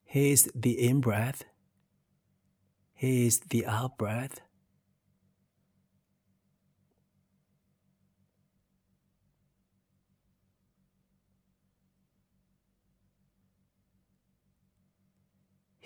He 0.04 0.32
is 0.32 0.50
the 0.54 0.72
in 0.72 1.00
breath. 1.00 1.44
He 2.94 3.26
is 3.26 3.40
the 3.40 3.66
out 3.66 3.98
breath. 3.98 4.40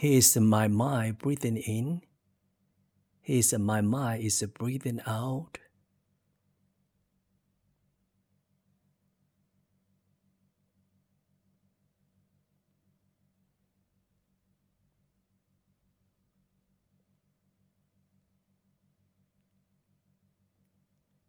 He 0.03 0.17
is 0.17 0.37
my 0.37 0.67
mind 0.67 1.19
breathing 1.19 1.59
in. 1.59 2.03
He 3.21 3.39
is 3.39 3.55
my 3.57 3.81
mind 3.83 4.25
is 4.25 4.43
breathing 4.53 5.01
out. 5.07 5.59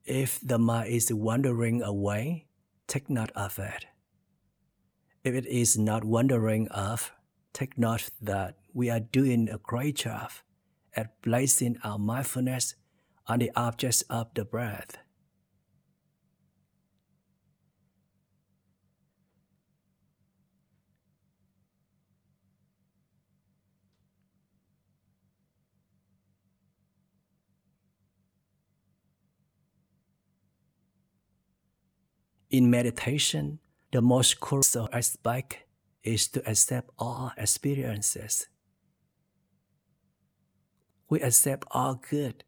If 0.04 0.40
the 0.42 0.58
mind 0.58 0.90
is 0.90 1.14
wandering 1.14 1.84
away, 1.84 2.48
take 2.88 3.08
note 3.08 3.30
of 3.36 3.60
it. 3.60 3.86
If 5.24 5.36
it 5.36 5.46
is 5.46 5.78
not 5.78 6.04
wandering 6.04 6.70
off, 6.70 7.12
take 7.54 7.78
note 7.78 8.10
that 8.20 8.56
we 8.74 8.90
are 8.90 9.00
doing 9.00 9.50
a 9.50 9.58
great 9.60 9.98
job 9.98 10.32
at 10.96 11.22
placing 11.22 11.78
our 11.84 12.00
mindfulness 12.00 12.76
on 13.28 13.40
the 13.40 13.52
objects 13.56 14.02
of 14.10 14.34
the 14.34 14.44
breath. 14.44 14.98
In 32.50 32.70
meditation, 32.70 33.58
the 33.92 34.02
most 34.02 34.40
crucial 34.40 34.88
aspect 34.94 35.58
is 36.04 36.28
to 36.28 36.48
accept 36.48 36.92
all 37.00 37.32
experiences. 37.36 38.48
We 41.10 41.22
accept 41.22 41.68
all 41.72 41.96
good 41.96 42.44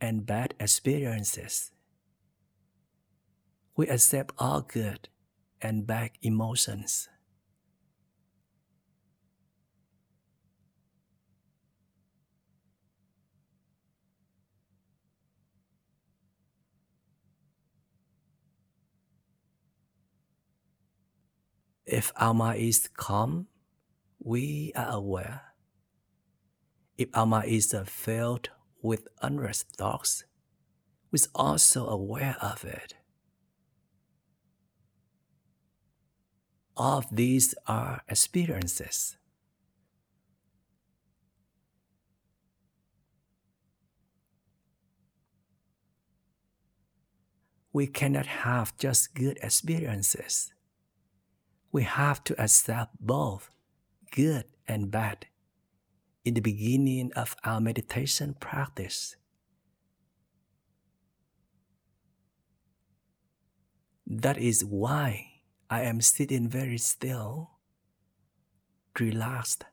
and 0.00 0.24
bad 0.26 0.54
experiences. 0.58 1.72
We 3.76 3.88
accept 3.88 4.34
all 4.38 4.62
good 4.62 5.08
and 5.60 5.86
bad 5.86 6.10
emotions. 6.22 7.08
If 21.86 22.12
our 22.16 22.34
mind 22.34 22.60
is 22.60 22.88
calm, 22.88 23.46
we 24.18 24.72
are 24.74 24.88
aware. 24.90 25.55
If 26.96 27.14
mind 27.14 27.48
is 27.48 27.74
filled 27.86 28.50
with 28.82 29.08
unrest 29.20 29.76
thoughts, 29.76 30.24
we 31.10 31.18
are 31.18 31.28
also 31.34 31.86
aware 31.86 32.36
of 32.40 32.64
it. 32.64 32.94
All 36.76 36.98
of 36.98 37.06
these 37.10 37.54
are 37.66 38.02
experiences. 38.08 39.16
We 47.72 47.86
cannot 47.86 48.26
have 48.26 48.76
just 48.78 49.14
good 49.14 49.38
experiences 49.42 50.52
we 51.76 51.82
have 51.82 52.24
to 52.24 52.42
accept 52.42 52.96
both 52.98 53.50
good 54.10 54.44
and 54.66 54.90
bad 54.90 55.26
in 56.26 56.34
the 56.34 56.40
beginning 56.40 57.12
of 57.14 57.36
our 57.44 57.60
meditation 57.60 58.34
practice. 58.40 59.14
That 64.04 64.36
is 64.36 64.64
why 64.64 65.42
I 65.70 65.82
am 65.82 66.00
sitting 66.00 66.48
very 66.48 66.78
still, 66.78 67.50
relaxed, 68.98 69.64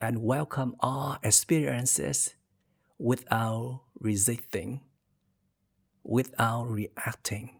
and 0.00 0.20
welcome 0.20 0.74
all 0.80 1.18
experiences 1.22 2.34
without 2.98 3.82
resisting, 4.00 4.80
without 6.02 6.64
reacting. 6.64 7.57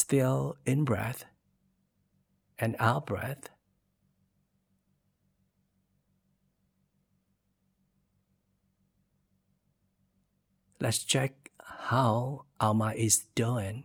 Still 0.00 0.56
in 0.64 0.84
breath 0.84 1.24
and 2.58 2.74
out 2.78 3.06
breath. 3.06 3.50
Let's 10.80 11.04
check 11.04 11.50
how 11.62 12.46
our 12.58 12.72
mind 12.72 12.98
is 12.98 13.26
doing. 13.34 13.84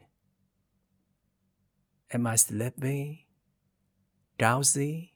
Am 2.12 2.26
I 2.26 2.38
sleepy, 2.38 3.28
drowsy, 4.40 5.12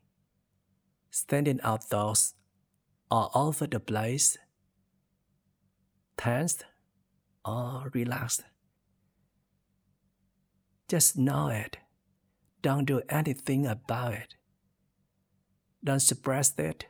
standing 1.09 1.61
outdoors 1.63 2.33
all 3.09 3.31
over 3.33 3.67
the 3.67 3.79
place, 3.79 4.37
tensed 6.17 6.65
or 7.45 7.89
relaxed? 7.93 8.48
Just 10.89 11.19
know 11.19 11.49
it. 11.49 11.77
Don't 12.63 12.85
do 12.85 13.01
anything 13.09 13.67
about 13.67 14.13
it. 14.13 14.33
Don't 15.83 15.99
suppress 15.99 16.57
it. 16.57 16.87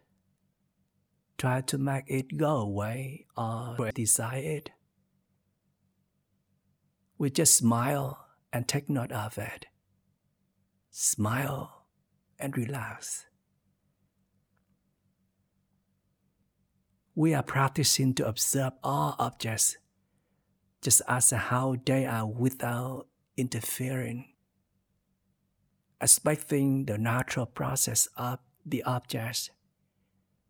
Try 1.38 1.60
to 1.62 1.78
make 1.78 2.06
it 2.08 2.38
go 2.38 2.56
away 2.58 3.28
or 3.36 3.92
desire 3.94 4.40
it. 4.40 4.72
We 7.18 7.30
just 7.30 7.58
smile 7.58 8.26
and 8.54 8.70
take 8.70 8.90
note 8.90 9.12
of 9.12 9.38
it. 9.38 9.66
Smile 10.92 11.86
and 12.40 12.58
relax. 12.58 13.26
We 17.16 17.34
are 17.34 17.44
practicing 17.44 18.14
to 18.16 18.28
observe 18.28 18.72
all 18.82 19.18
objects 19.20 19.76
just 20.82 21.02
as 21.06 21.32
how 21.32 21.76
they 21.86 22.06
are 22.06 22.26
without 22.26 23.09
interfering 23.40 24.26
expecting 26.02 26.86
the 26.86 26.98
natural 26.98 27.46
process 27.46 28.08
of 28.16 28.40
the 28.66 28.84
objects, 28.84 29.50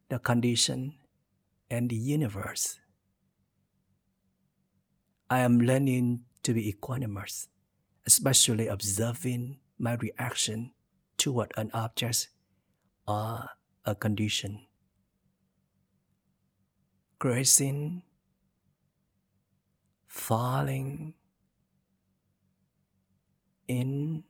the 0.09 0.19
condition, 0.19 0.95
and 1.69 1.89
the 1.89 1.95
universe. 1.95 2.79
I 5.29 5.39
am 5.39 5.59
learning 5.59 6.25
to 6.43 6.53
be 6.53 6.71
equanimous, 6.71 7.47
especially 8.05 8.67
observing 8.67 9.59
my 9.77 9.93
reaction 9.95 10.71
toward 11.17 11.51
an 11.57 11.69
object 11.73 12.29
or 13.07 13.49
a 13.85 13.95
condition. 13.95 14.65
Grazing, 17.19 18.03
falling 20.07 21.13
in, 23.69 24.23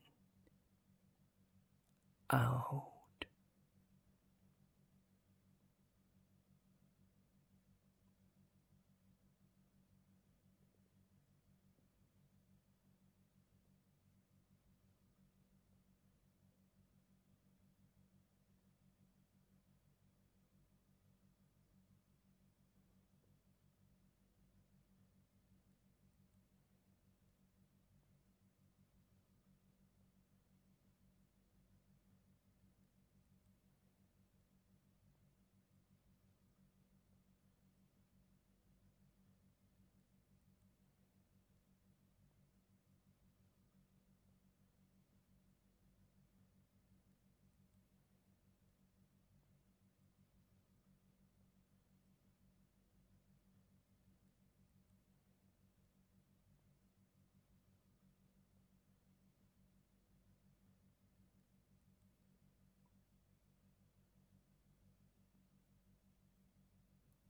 out. 2.32 2.89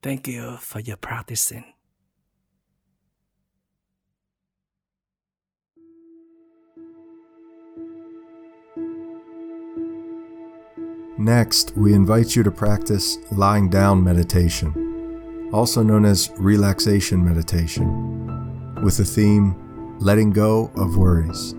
Thank 0.01 0.27
you 0.27 0.57
for 0.57 0.79
your 0.79 0.97
practicing. 0.97 1.65
Next, 11.17 11.75
we 11.75 11.93
invite 11.93 12.33
you 12.33 12.43
to 12.43 12.51
practice 12.51 13.17
lying 13.33 13.69
down 13.69 14.01
meditation, 14.01 15.49
also 15.51 15.83
known 15.83 16.05
as 16.05 16.31
relaxation 16.37 17.21
meditation, 17.21 18.81
with 18.81 18.95
the 18.95 19.03
theme 19.03 19.97
letting 19.99 20.31
go 20.31 20.71
of 20.77 20.95
worries. 20.95 21.58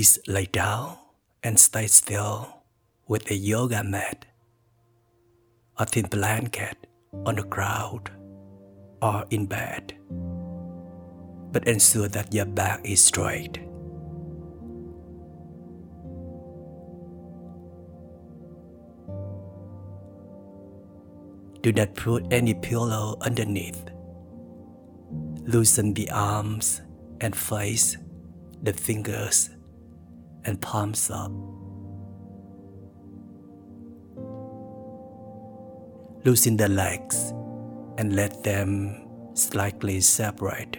Please 0.00 0.18
lay 0.26 0.46
down 0.46 0.96
and 1.42 1.60
stay 1.60 1.86
still 1.86 2.48
with 3.06 3.30
a 3.30 3.34
yoga 3.34 3.84
mat, 3.84 4.24
a 5.76 5.84
thin 5.84 6.06
blanket 6.06 6.86
on 7.26 7.34
the 7.34 7.42
ground, 7.42 8.08
or 9.02 9.26
in 9.28 9.44
bed. 9.44 9.92
But 11.52 11.68
ensure 11.68 12.08
that 12.08 12.32
your 12.32 12.46
back 12.46 12.80
is 12.82 13.04
straight. 13.04 13.60
Do 21.60 21.72
not 21.76 21.94
put 21.94 22.24
any 22.32 22.54
pillow 22.54 23.18
underneath. 23.20 23.84
Loosen 25.44 25.92
the 25.92 26.10
arms 26.10 26.80
and 27.20 27.36
face, 27.36 27.98
the 28.62 28.72
fingers 28.72 29.50
and 30.50 30.60
palms 30.60 31.08
up. 31.10 31.30
Loosen 36.24 36.56
the 36.56 36.68
legs 36.68 37.32
and 37.98 38.16
let 38.16 38.42
them 38.42 39.06
slightly 39.34 40.00
separate. 40.00 40.76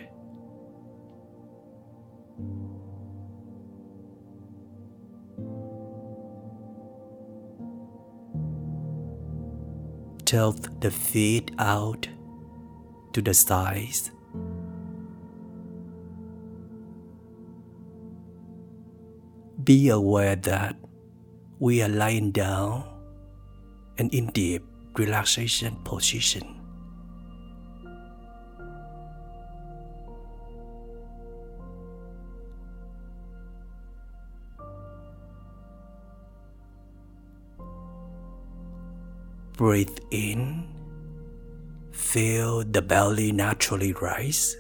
Tilt 10.25 10.81
the 10.81 10.91
feet 10.91 11.51
out 11.57 12.09
to 13.13 13.21
the 13.21 13.33
sides 13.33 14.11
Be 19.63 19.89
aware 19.89 20.35
that 20.37 20.75
we 21.59 21.83
are 21.83 21.89
lying 21.89 22.31
down 22.31 22.83
and 23.97 24.11
in 24.13 24.27
deep 24.27 24.63
relaxation 24.95 25.75
position. 25.83 26.57
Breathe 39.57 39.99
in, 40.09 40.65
feel 41.91 42.63
the 42.63 42.81
belly 42.81 43.31
naturally 43.31 43.93
rise. 43.93 44.55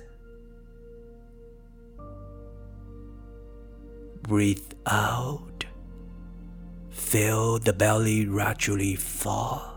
Breathe 4.23 4.73
out. 4.85 5.65
Feel 6.89 7.59
the 7.59 7.73
belly 7.73 8.23
gradually 8.25 8.95
fall. 8.95 9.71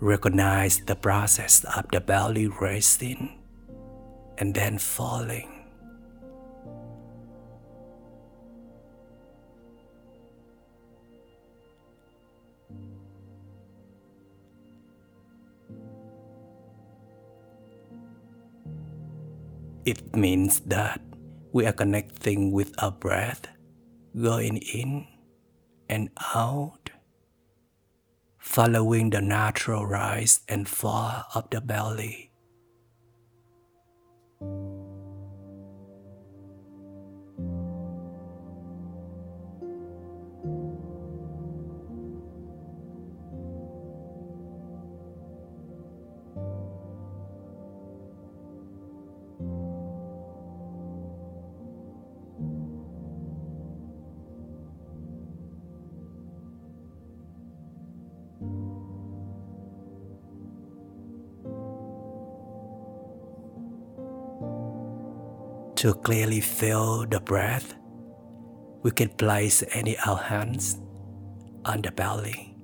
Recognize 0.00 0.80
the 0.80 0.96
process 0.96 1.62
of 1.76 1.86
the 1.92 2.00
belly 2.00 2.48
raising 2.48 3.38
and 4.38 4.52
then 4.52 4.78
falling. 4.78 5.51
It 19.84 20.14
means 20.14 20.60
that 20.60 21.00
we 21.52 21.66
are 21.66 21.72
connecting 21.72 22.52
with 22.52 22.72
our 22.78 22.92
breath, 22.92 23.48
going 24.14 24.58
in 24.58 25.08
and 25.88 26.08
out, 26.34 26.90
following 28.38 29.10
the 29.10 29.20
natural 29.20 29.84
rise 29.84 30.40
and 30.48 30.68
fall 30.68 31.24
of 31.34 31.50
the 31.50 31.60
belly. 31.60 32.30
To 65.82 65.94
clearly 65.94 66.40
feel 66.40 67.04
the 67.06 67.18
breath, 67.18 67.74
we 68.84 68.92
can 68.92 69.08
place 69.08 69.64
any 69.72 69.98
our 70.06 70.16
hands 70.16 70.78
on 71.64 71.82
the 71.82 71.90
belly. 71.90 72.54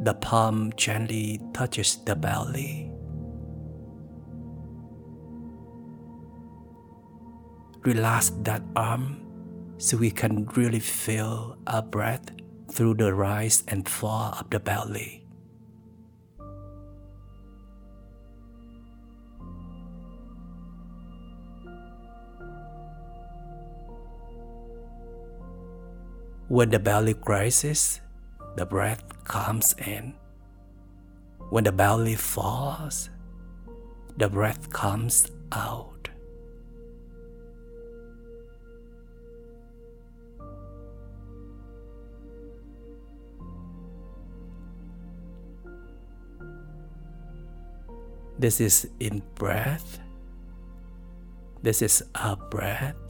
The 0.00 0.12
palm 0.20 0.74
gently 0.76 1.40
touches 1.54 1.96
the 2.04 2.14
belly. 2.14 2.92
Relax 7.86 8.32
that 8.42 8.60
arm 8.76 9.24
so 9.78 9.96
we 9.96 10.10
can 10.10 10.44
really 10.56 10.80
feel 10.80 11.56
our 11.66 11.80
breath 11.80 12.28
through 12.70 12.96
the 12.96 13.14
rise 13.14 13.64
and 13.68 13.88
fall 13.88 14.36
of 14.38 14.50
the 14.50 14.60
belly. 14.60 15.25
When 26.48 26.70
the 26.70 26.78
belly 26.78 27.14
rises, 27.26 28.00
the 28.56 28.64
breath 28.64 29.02
comes 29.24 29.74
in. 29.84 30.14
When 31.50 31.64
the 31.64 31.72
belly 31.72 32.14
falls, 32.14 33.10
the 34.16 34.28
breath 34.28 34.70
comes 34.70 35.28
out. 35.50 36.08
This 48.38 48.60
is 48.60 48.88
in 49.00 49.22
breath. 49.34 49.98
This 51.62 51.82
is 51.82 52.04
out 52.14 52.50
breath. 52.50 53.05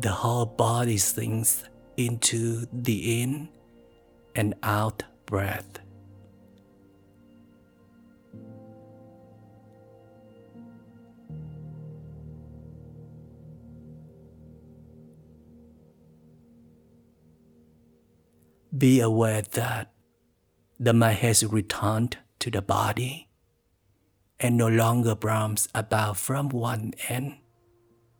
The 0.00 0.10
whole 0.10 0.46
body 0.46 0.96
sinks 0.96 1.64
into 1.98 2.66
the 2.72 3.20
in 3.20 3.50
and 4.34 4.54
out 4.62 5.02
breath. 5.26 5.80
Be 18.76 19.00
aware 19.00 19.42
that 19.42 19.92
the 20.78 20.94
mind 20.94 21.18
has 21.18 21.44
returned 21.44 22.16
to 22.38 22.50
the 22.50 22.62
body 22.62 23.28
and 24.38 24.56
no 24.56 24.68
longer 24.68 25.14
roams 25.20 25.68
about 25.74 26.16
from 26.16 26.48
one 26.48 26.94
end 27.10 27.36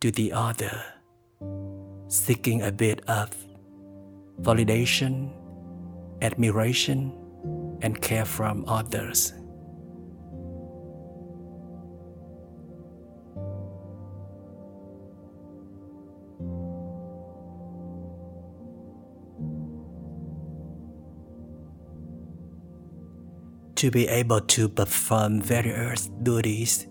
to 0.00 0.10
the 0.10 0.32
other 0.32 0.99
seeking 2.08 2.62
a 2.62 2.72
bit 2.72 3.02
of 3.08 3.30
validation, 4.40 5.30
admiration, 6.22 7.12
and 7.82 8.00
care 8.00 8.24
from 8.24 8.64
others. 8.66 9.32
To 23.76 23.90
be 23.90 24.08
able 24.08 24.42
to 24.42 24.68
perform 24.68 25.40
various 25.40 26.08
duties 26.22 26.86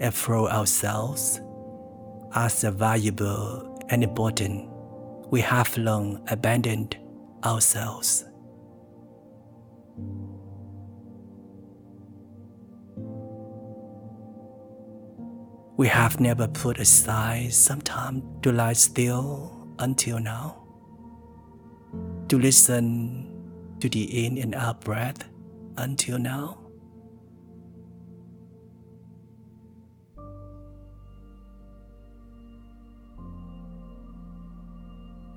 and 0.00 0.14
throw 0.14 0.48
ourselves 0.48 1.40
as 2.34 2.64
a 2.64 2.70
valuable 2.70 3.71
and 3.92 4.02
important, 4.02 4.70
we 5.30 5.42
have 5.42 5.76
long 5.76 6.26
abandoned 6.30 6.96
ourselves. 7.44 8.24
We 15.76 15.88
have 15.88 16.20
never 16.20 16.48
put 16.48 16.78
aside 16.78 17.52
some 17.52 17.82
time 17.82 18.22
to 18.40 18.50
lie 18.50 18.72
still 18.72 19.74
until 19.78 20.18
now, 20.18 20.64
to 22.28 22.38
listen 22.38 23.28
to 23.80 23.90
the 23.90 24.24
in 24.26 24.38
and 24.38 24.54
out 24.54 24.80
breath 24.80 25.28
until 25.76 26.18
now. 26.18 26.61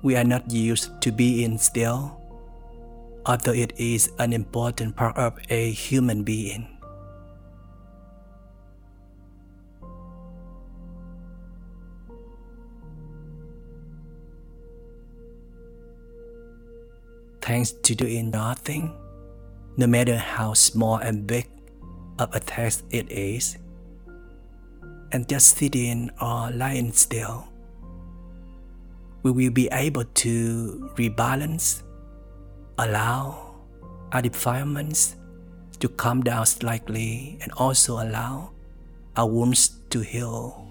We 0.06 0.14
are 0.14 0.22
not 0.22 0.48
used 0.54 0.94
to 1.02 1.10
being 1.10 1.58
still, 1.58 2.14
although 3.26 3.50
it 3.50 3.74
is 3.74 4.06
an 4.22 4.32
important 4.32 4.94
part 4.94 5.18
of 5.18 5.34
a 5.50 5.72
human 5.72 6.22
being. 6.22 6.62
Thanks 17.42 17.72
to 17.82 17.96
doing 17.96 18.30
nothing, 18.30 18.94
no 19.76 19.88
matter 19.88 20.14
how 20.14 20.54
small 20.54 21.02
and 21.02 21.26
big 21.26 21.50
of 22.20 22.32
a 22.32 22.38
task 22.38 22.84
it 22.90 23.10
is, 23.10 23.58
and 25.10 25.28
just 25.28 25.58
sitting 25.58 26.10
or 26.22 26.54
lying 26.54 26.92
still 26.92 27.50
we 29.26 29.32
will 29.32 29.52
be 29.52 29.68
able 29.72 30.04
to 30.04 30.88
rebalance, 30.94 31.82
allow 32.78 33.56
our 34.12 34.22
defilements 34.22 35.16
to 35.80 35.88
calm 35.88 36.22
down 36.22 36.46
slightly, 36.46 37.36
and 37.42 37.50
also 37.58 37.94
allow 37.94 38.52
our 39.16 39.26
wounds 39.26 39.80
to 39.90 39.98
heal. 39.98 40.62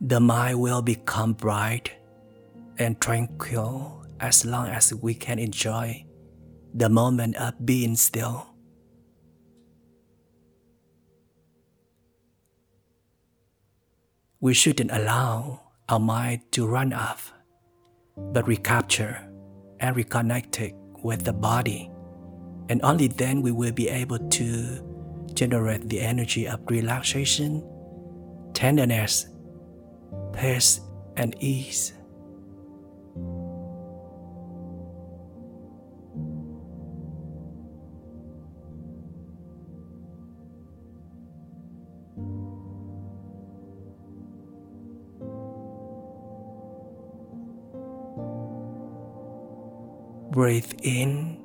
The 0.00 0.20
mind 0.20 0.60
will 0.60 0.82
become 0.82 1.32
bright 1.32 1.90
and 2.78 3.00
tranquil 3.00 4.06
as 4.20 4.44
long 4.44 4.68
as 4.68 4.94
we 4.94 5.14
can 5.14 5.38
enjoy 5.38 6.04
the 6.74 6.88
moment 6.88 7.36
of 7.36 7.54
being 7.64 7.96
still. 7.96 8.46
We 14.40 14.54
shouldn't 14.54 14.92
allow 14.92 15.62
our 15.88 15.98
mind 15.98 16.52
to 16.52 16.66
run 16.66 16.92
off, 16.92 17.32
but 18.16 18.46
recapture 18.46 19.18
and 19.80 19.96
reconnect 19.96 20.60
it 20.60 20.74
with 21.02 21.24
the 21.24 21.32
body, 21.32 21.90
and 22.68 22.80
only 22.82 23.08
then 23.08 23.42
we 23.42 23.50
will 23.50 23.72
be 23.72 23.88
able 23.88 24.18
to 24.18 24.84
generate 25.34 25.88
the 25.88 26.00
energy 26.00 26.46
of 26.46 26.60
relaxation, 26.66 27.66
tenderness, 28.54 29.26
peace, 30.32 30.80
and 31.16 31.34
ease. 31.40 31.97
Breathe 50.48 50.80
in, 50.82 51.36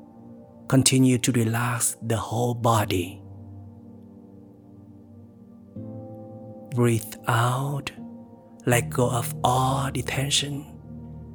continue 0.69 1.17
to 1.17 1.31
relax 1.33 1.97
the 2.01 2.15
whole 2.15 2.53
body. 2.53 3.21
Breathe 6.73 7.13
out, 7.27 7.91
let 8.65 8.89
go 8.89 9.09
of 9.09 9.35
all 9.43 9.91
the 9.91 10.03
tension 10.03 10.65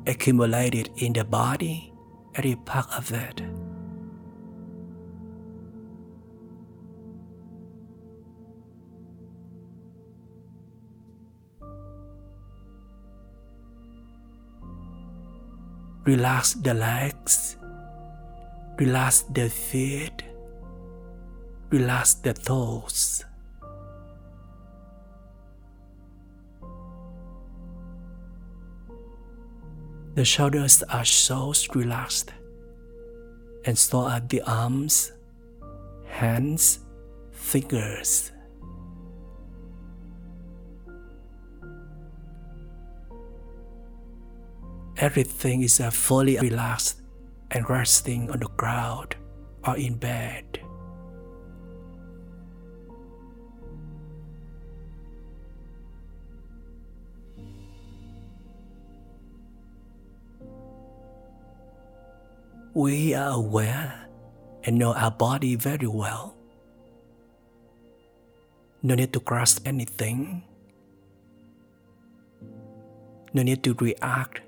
accumulated 0.06 0.88
in 0.96 1.12
the 1.12 1.24
body, 1.24 1.92
every 2.36 2.56
part 2.56 2.88
of 2.96 3.12
it. 3.12 3.42
Relax 16.08 16.54
the 16.54 16.72
legs. 16.72 17.58
Relax 18.78 19.24
the 19.28 19.50
feet. 19.50 20.22
Relax 21.68 22.14
the 22.14 22.32
toes. 22.32 23.26
The 30.14 30.24
shoulders 30.24 30.82
are 30.84 31.04
so 31.04 31.52
relaxed, 31.74 32.32
and 33.66 33.76
so 33.76 33.98
are 33.98 34.20
the 34.20 34.40
arms, 34.46 35.12
hands, 36.06 36.78
fingers. 37.32 38.32
Everything 44.98 45.62
is 45.62 45.78
fully 45.92 46.38
relaxed 46.38 47.02
and 47.52 47.62
resting 47.70 48.28
on 48.34 48.40
the 48.40 48.50
ground 48.58 49.14
or 49.62 49.78
in 49.78 49.94
bed. 49.94 50.58
We 62.74 63.14
are 63.14 63.38
aware 63.38 63.94
and 64.64 64.78
know 64.78 64.94
our 64.94 65.10
body 65.10 65.54
very 65.54 65.86
well. 65.86 66.34
No 68.82 68.94
need 68.94 69.12
to 69.12 69.20
grasp 69.20 69.62
anything. 69.66 70.42
No 73.32 73.42
need 73.42 73.62
to 73.62 73.74
react 73.74 74.42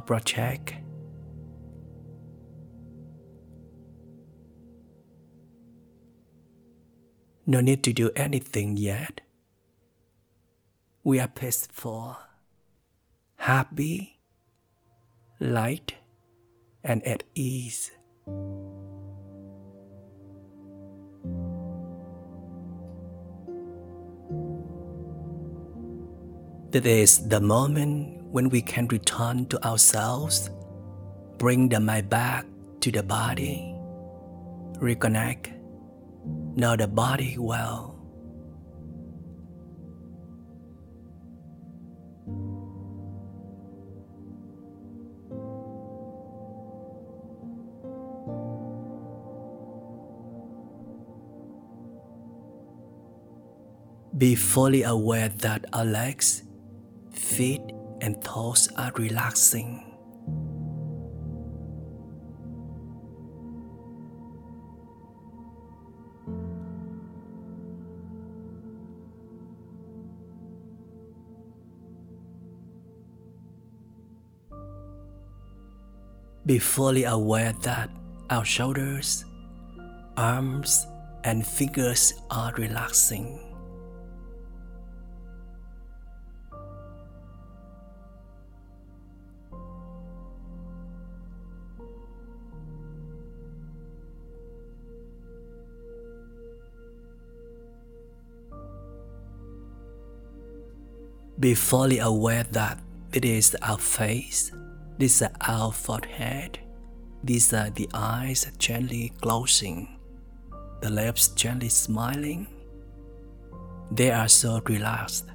project. 0.00 0.74
No 7.46 7.60
need 7.60 7.82
to 7.84 7.92
do 7.92 8.10
anything 8.14 8.76
yet. 8.76 9.22
We 11.02 11.18
are 11.18 11.26
peaceful, 11.26 12.16
happy, 13.36 14.20
light, 15.40 15.94
and 16.84 17.04
at 17.04 17.24
ease. 17.34 17.90
That 26.70 26.86
is 26.86 27.26
the 27.26 27.40
moment 27.40 28.19
when 28.30 28.48
we 28.48 28.62
can 28.62 28.86
return 28.88 29.46
to 29.46 29.62
ourselves, 29.66 30.50
bring 31.38 31.68
the 31.68 31.80
mind 31.80 32.08
back 32.08 32.46
to 32.80 32.90
the 32.90 33.02
body, 33.02 33.74
reconnect, 34.78 35.52
know 36.56 36.76
the 36.76 36.86
body 36.86 37.36
well. 37.38 37.96
Be 54.16 54.34
fully 54.34 54.82
aware 54.82 55.30
that 55.30 55.64
our 55.72 55.84
legs, 55.84 56.42
feet, 57.10 57.62
and 58.00 58.22
toes 58.22 58.68
are 58.76 58.92
relaxing. 58.96 59.86
Be 76.46 76.58
fully 76.58 77.04
aware 77.04 77.52
that 77.62 77.90
our 78.30 78.44
shoulders, 78.44 79.24
arms, 80.16 80.86
and 81.22 81.46
fingers 81.46 82.14
are 82.30 82.52
relaxing. 82.54 83.49
Be 101.40 101.54
fully 101.54 102.00
aware 102.00 102.44
that 102.50 102.78
it 103.14 103.24
is 103.24 103.56
our 103.62 103.78
face, 103.78 104.52
this 104.98 105.22
is 105.22 105.28
our 105.40 105.72
forehead, 105.72 106.58
these 107.24 107.54
are 107.54 107.70
the 107.70 107.88
eyes 107.94 108.46
gently 108.58 109.14
closing, 109.22 109.98
the 110.82 110.90
lips 110.90 111.28
gently 111.28 111.70
smiling. 111.70 112.46
They 113.90 114.10
are 114.10 114.28
so 114.28 114.60
relaxed. 114.66 115.30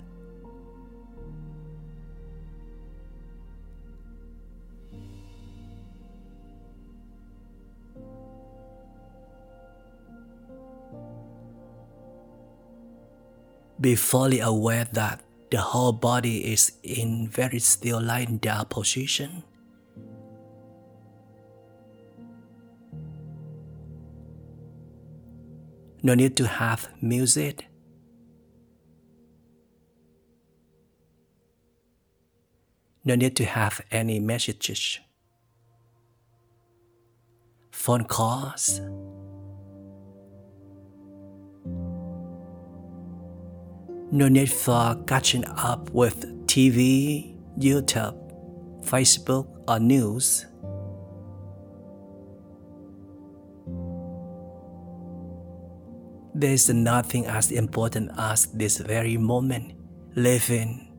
Be 13.81 13.95
fully 13.95 14.39
aware 14.39 14.87
that 14.93 15.21
the 15.51 15.57
whole 15.61 15.91
body 15.91 16.51
is 16.53 16.73
in 16.83 17.29
very 17.29 17.59
still 17.59 18.01
lying 18.01 18.37
down 18.37 18.65
position. 18.65 19.43
No 26.01 26.13
need 26.13 26.37
to 26.37 26.47
have 26.47 26.89
music. 27.01 27.65
No 33.03 33.15
need 33.15 33.35
to 33.35 33.45
have 33.45 33.81
any 33.91 34.19
messages. 34.19 34.99
Phone 37.71 38.05
calls. 38.05 38.81
No 44.15 44.29
need 44.29 44.49
for 44.49 44.95
catching 45.07 45.43
up 45.43 45.89
with 45.89 46.47
TV, 46.47 47.35
YouTube, 47.59 48.15
Facebook, 48.79 49.45
or 49.67 49.77
news. 49.77 50.45
There 56.33 56.53
is 56.53 56.69
nothing 56.69 57.25
as 57.25 57.51
important 57.51 58.09
as 58.17 58.45
this 58.53 58.77
very 58.77 59.17
moment, 59.17 59.73
living 60.15 60.95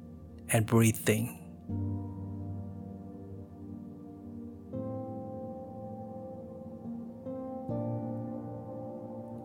and 0.50 0.66
breathing. 0.66 1.40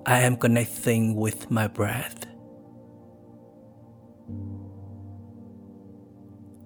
I 0.05 0.19
am 0.19 0.36
connecting 0.36 1.15
with 1.15 1.49
my 1.49 1.67
breath. 1.67 2.30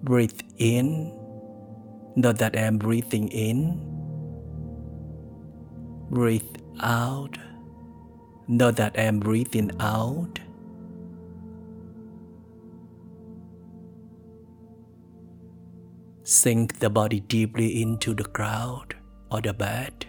Breathe 0.06 0.38
in. 0.58 1.10
Know 2.14 2.30
that 2.30 2.56
I 2.56 2.60
am 2.60 2.78
breathing 2.78 3.26
in. 3.26 3.82
Breathe 6.14 6.46
out. 6.78 7.36
Know 8.46 8.70
that 8.70 8.94
I 8.96 9.02
am 9.02 9.18
breathing 9.18 9.72
out. 9.80 10.38
Sink 16.22 16.78
the 16.78 16.88
body 16.88 17.18
deeply 17.18 17.82
into 17.82 18.14
the 18.14 18.30
ground 18.30 18.94
or 19.32 19.40
the 19.40 19.52
bed 19.52 20.06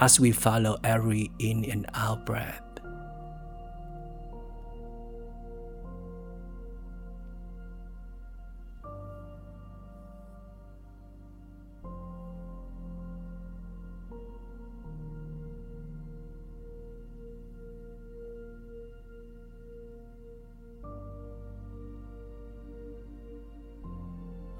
as 0.00 0.18
we 0.18 0.32
follow 0.32 0.78
every 0.82 1.30
in 1.38 1.64
and 1.70 1.86
out 1.94 2.26
breath. 2.26 2.65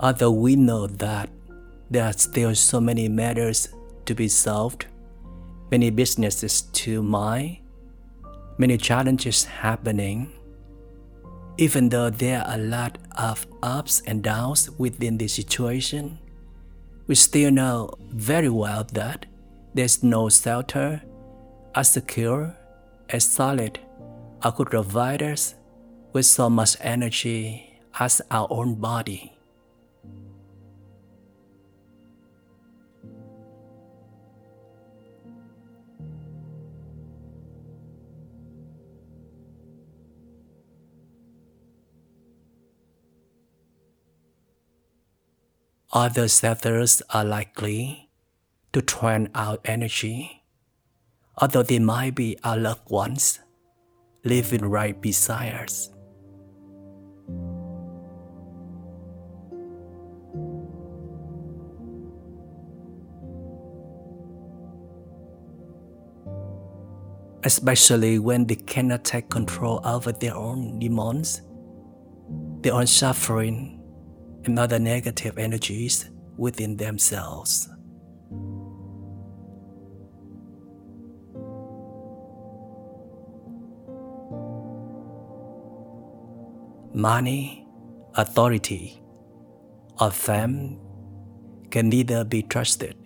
Although 0.01 0.31
we 0.31 0.57
know 0.57 0.87
that 0.87 1.31
there 1.91 2.05
are 2.05 2.13
still 2.13 2.55
so 2.55 2.81
many 2.81 3.09
matters 3.09 3.69
to 4.05 4.15
be 4.15 4.29
solved, 4.29 4.87
many 5.71 5.91
businesses 5.91 6.63
to 6.63 7.03
mind, 7.03 7.59
many 8.59 8.77
challenges 8.77 9.45
happening. 9.45 10.33
Even 11.59 11.89
though 11.89 12.11
there 12.11 12.43
are 12.43 12.55
a 12.55 12.59
lot 12.59 12.99
of 13.17 13.47
ups 13.63 14.03
and 14.07 14.23
downs 14.23 14.71
within 14.79 15.17
the 15.19 15.29
situation, 15.29 16.19
we 17.07 17.15
still 17.15 17.51
know 17.51 17.91
very 18.11 18.49
well 18.49 18.85
that 18.93 19.27
there's 19.75 20.03
no 20.03 20.29
shelter 20.29 21.03
as 21.75 21.91
secure, 21.93 22.55
as 23.09 23.25
solid, 23.25 23.79
or 24.45 24.53
could 24.53 24.71
provide 24.71 25.23
us 25.23 25.55
with 26.13 26.27
so 26.27 26.51
much 26.51 26.77
energy 26.81 27.81
as 27.99 28.21
our 28.31 28.47
own 28.51 28.75
body. 28.75 29.36
Other 45.97 46.29
setters 46.29 47.01
are 47.09 47.25
likely 47.25 48.11
to 48.75 48.83
drain 48.83 49.31
out 49.35 49.63
energy, 49.65 50.45
although 51.39 51.63
they 51.63 51.79
might 51.79 52.15
be 52.15 52.37
our 52.45 52.59
loved 52.59 52.91
ones 52.91 53.41
living 54.23 54.67
right 54.67 55.01
beside 55.01 55.55
us. 55.55 55.89
Especially 67.43 68.19
when 68.19 68.45
they 68.47 68.57
cannot 68.57 69.03
take 69.03 69.31
control 69.31 69.81
over 69.83 70.13
their 70.13 70.35
own 70.35 70.79
demons, 70.79 71.41
their 72.61 72.75
own 72.75 72.87
suffering, 72.87 73.76
and 74.47 74.59
other 74.59 74.79
negative 74.79 75.39
energies 75.39 76.11
within 76.37 76.77
themselves. 76.77 77.69
Money, 86.95 87.67
authority, 88.15 89.03
or 90.01 90.11
fame 90.11 90.81
can 91.71 91.89
neither 91.89 92.25
be 92.25 92.43
trusted. 92.43 92.97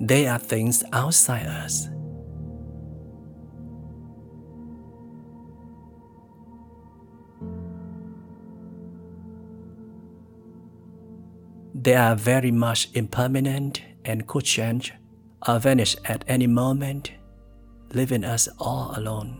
They 0.00 0.28
are 0.28 0.38
things 0.38 0.84
outside 0.92 1.46
us 1.46 1.88
They 11.86 11.94
are 11.94 12.16
very 12.16 12.50
much 12.50 12.88
impermanent 12.94 13.80
and 14.04 14.26
could 14.26 14.42
change 14.42 14.92
or 15.46 15.60
vanish 15.60 15.94
at 16.04 16.24
any 16.26 16.48
moment, 16.48 17.12
leaving 17.94 18.24
us 18.24 18.48
all 18.58 18.92
alone. 18.96 19.38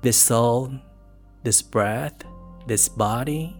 This 0.00 0.16
soul, 0.16 0.72
this 1.42 1.60
breath, 1.60 2.24
this 2.66 2.88
body, 2.88 3.54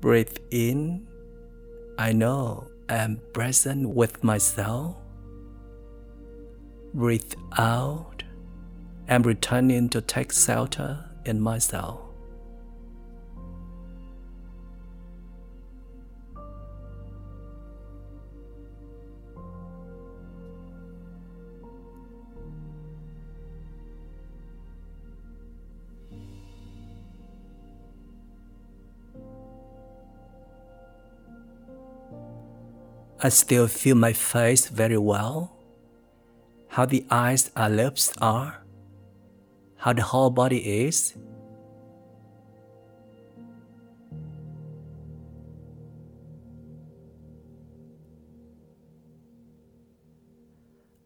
breathe 0.00 0.38
in. 0.50 1.06
I 1.98 2.12
know 2.12 2.70
I 2.88 2.94
am 2.94 3.20
present 3.34 3.90
with 3.90 4.24
myself 4.24 4.96
breathe 6.96 7.34
out, 7.58 8.22
and 9.06 9.26
returning 9.26 9.90
to 9.90 10.00
take 10.00 10.32
shelter 10.32 11.04
in 11.26 11.38
myself. 11.38 12.00
I 33.22 33.28
still 33.28 33.66
feel 33.66 33.96
my 33.96 34.12
face 34.14 34.68
very 34.68 34.96
well 34.96 35.55
how 36.76 36.84
the 36.84 37.06
eyes 37.10 37.50
and 37.56 37.74
lips 37.74 38.12
are, 38.20 38.62
how 39.78 39.94
the 39.94 40.02
whole 40.02 40.28
body 40.28 40.58
is. 40.84 41.16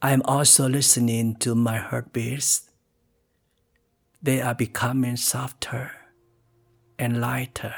I 0.02 0.10
am 0.10 0.22
also 0.24 0.68
listening 0.68 1.36
to 1.36 1.54
my 1.54 1.76
heartbeats. 1.76 2.68
They 4.20 4.42
are 4.42 4.56
becoming 4.56 5.14
softer 5.14 5.92
and 6.98 7.20
lighter. 7.20 7.76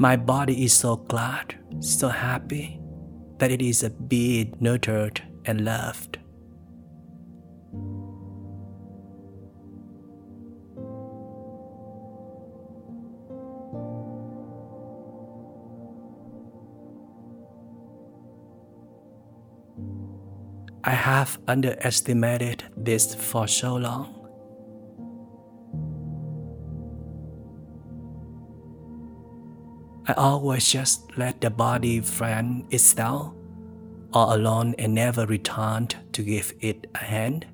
My 0.00 0.16
body 0.16 0.64
is 0.64 0.72
so 0.72 0.96
glad, 0.96 1.56
so 1.80 2.08
happy 2.08 2.80
that 3.36 3.50
it 3.50 3.60
is 3.60 3.82
a 3.82 3.90
being 3.90 4.56
nurtured 4.58 5.22
and 5.44 5.62
loved. 5.62 6.16
I 20.82 20.92
have 20.92 21.38
underestimated 21.46 22.64
this 22.74 23.14
for 23.14 23.46
so 23.46 23.76
long. 23.76 24.19
I 30.10 30.14
always 30.14 30.66
just 30.66 31.16
let 31.16 31.40
the 31.40 31.50
body 31.50 32.00
friend 32.00 32.66
itself 32.74 33.32
all 34.12 34.34
alone 34.34 34.74
and 34.76 34.92
never 34.92 35.24
returned 35.24 35.94
to 36.14 36.24
give 36.24 36.52
it 36.58 36.88
a 36.96 36.98
hand. 36.98 37.46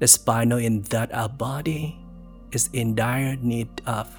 The 0.00 0.08
spinal 0.08 0.58
in 0.58 0.82
that 0.90 1.14
our 1.14 1.28
body 1.28 2.04
is 2.50 2.68
in 2.72 2.96
dire 2.96 3.36
need 3.36 3.68
of 3.86 4.10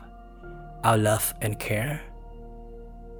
our 0.86 0.98
love 0.98 1.34
and 1.42 1.60
care, 1.60 2.00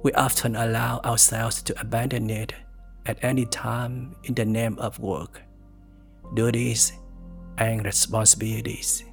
we 0.02 0.12
often 0.12 0.56
allow 0.56 1.00
ourselves 1.04 1.60
to 1.64 1.78
abandon 1.78 2.30
it 2.30 2.54
at 3.04 3.18
any 3.20 3.44
time 3.44 4.16
in 4.24 4.32
the 4.32 4.46
name 4.46 4.78
of 4.78 4.98
work, 5.00 5.42
duties, 6.32 6.94
and 7.58 7.84
responsibilities. 7.84 9.04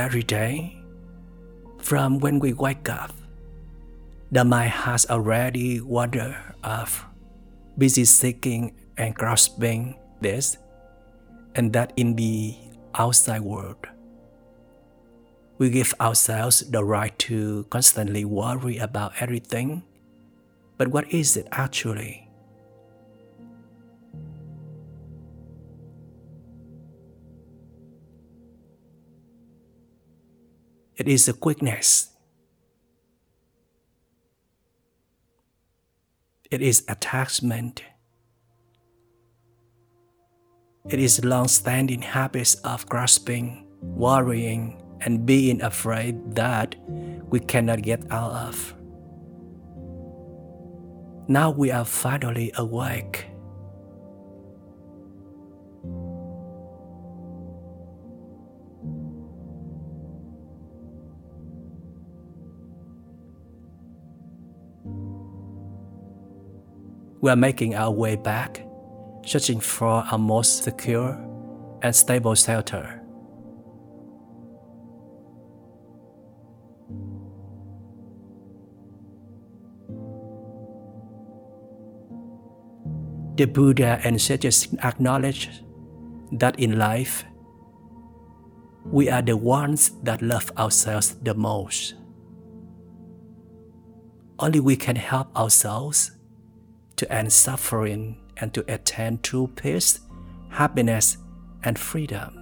Every 0.00 0.22
day. 0.24 0.80
From 1.78 2.18
when 2.18 2.40
we 2.40 2.52
wake 2.56 2.88
up, 2.88 3.12
the 4.32 4.44
mind 4.44 4.70
has 4.88 5.04
already 5.10 5.80
wandered 5.80 6.36
off, 6.64 7.04
busy 7.76 8.04
seeking 8.04 8.72
and 8.96 9.14
grasping 9.14 10.00
this 10.20 10.56
and 11.54 11.72
that 11.74 11.92
in 11.96 12.16
the 12.16 12.56
outside 12.94 13.42
world. 13.42 13.84
We 15.58 15.68
give 15.68 15.92
ourselves 16.00 16.64
the 16.64 16.82
right 16.82 17.12
to 17.28 17.66
constantly 17.68 18.24
worry 18.24 18.78
about 18.78 19.12
everything. 19.20 19.84
But 20.78 20.88
what 20.88 21.12
is 21.12 21.36
it 21.36 21.46
actually? 21.52 22.29
It 31.00 31.08
is 31.08 31.28
a 31.28 31.32
quickness. 31.32 32.10
It 36.50 36.60
is 36.60 36.84
attachment. 36.88 37.82
It 40.90 40.98
is 41.00 41.24
long-standing 41.24 42.02
habits 42.02 42.56
of 42.56 42.84
grasping, 42.84 43.66
worrying, 43.80 44.82
and 45.00 45.24
being 45.24 45.62
afraid 45.62 46.34
that 46.34 46.76
we 47.30 47.40
cannot 47.40 47.80
get 47.80 48.04
out 48.12 48.32
of. 48.32 48.74
Now 51.28 51.50
we 51.50 51.70
are 51.70 51.86
finally 51.86 52.52
awake. 52.56 53.29
We 67.20 67.30
are 67.30 67.36
making 67.36 67.74
our 67.74 67.90
way 67.90 68.16
back, 68.16 68.66
searching 69.26 69.60
for 69.60 70.04
our 70.10 70.18
most 70.18 70.64
secure 70.64 71.18
and 71.82 71.94
stable 71.94 72.34
shelter. 72.34 73.02
The 83.36 83.46
Buddha 83.46 84.00
and 84.02 84.20
sages 84.20 84.68
acknowledge 84.82 85.50
that 86.32 86.58
in 86.58 86.78
life, 86.78 87.24
we 88.84 89.10
are 89.10 89.22
the 89.22 89.36
ones 89.36 89.92
that 90.04 90.22
love 90.22 90.52
ourselves 90.56 91.16
the 91.22 91.34
most. 91.34 91.94
Only 94.38 94.60
we 94.60 94.76
can 94.76 94.96
help 94.96 95.34
ourselves 95.36 96.12
to 97.00 97.10
end 97.10 97.32
suffering 97.32 98.14
and 98.36 98.52
to 98.52 98.62
attain 98.68 99.18
true 99.22 99.50
peace, 99.56 100.00
happiness, 100.50 101.16
and 101.64 101.78
freedom. 101.78 102.36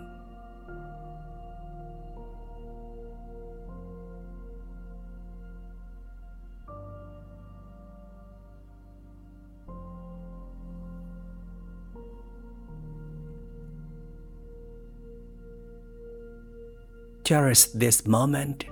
Cherish 17.22 17.66
this 17.66 18.08
moment 18.08 18.64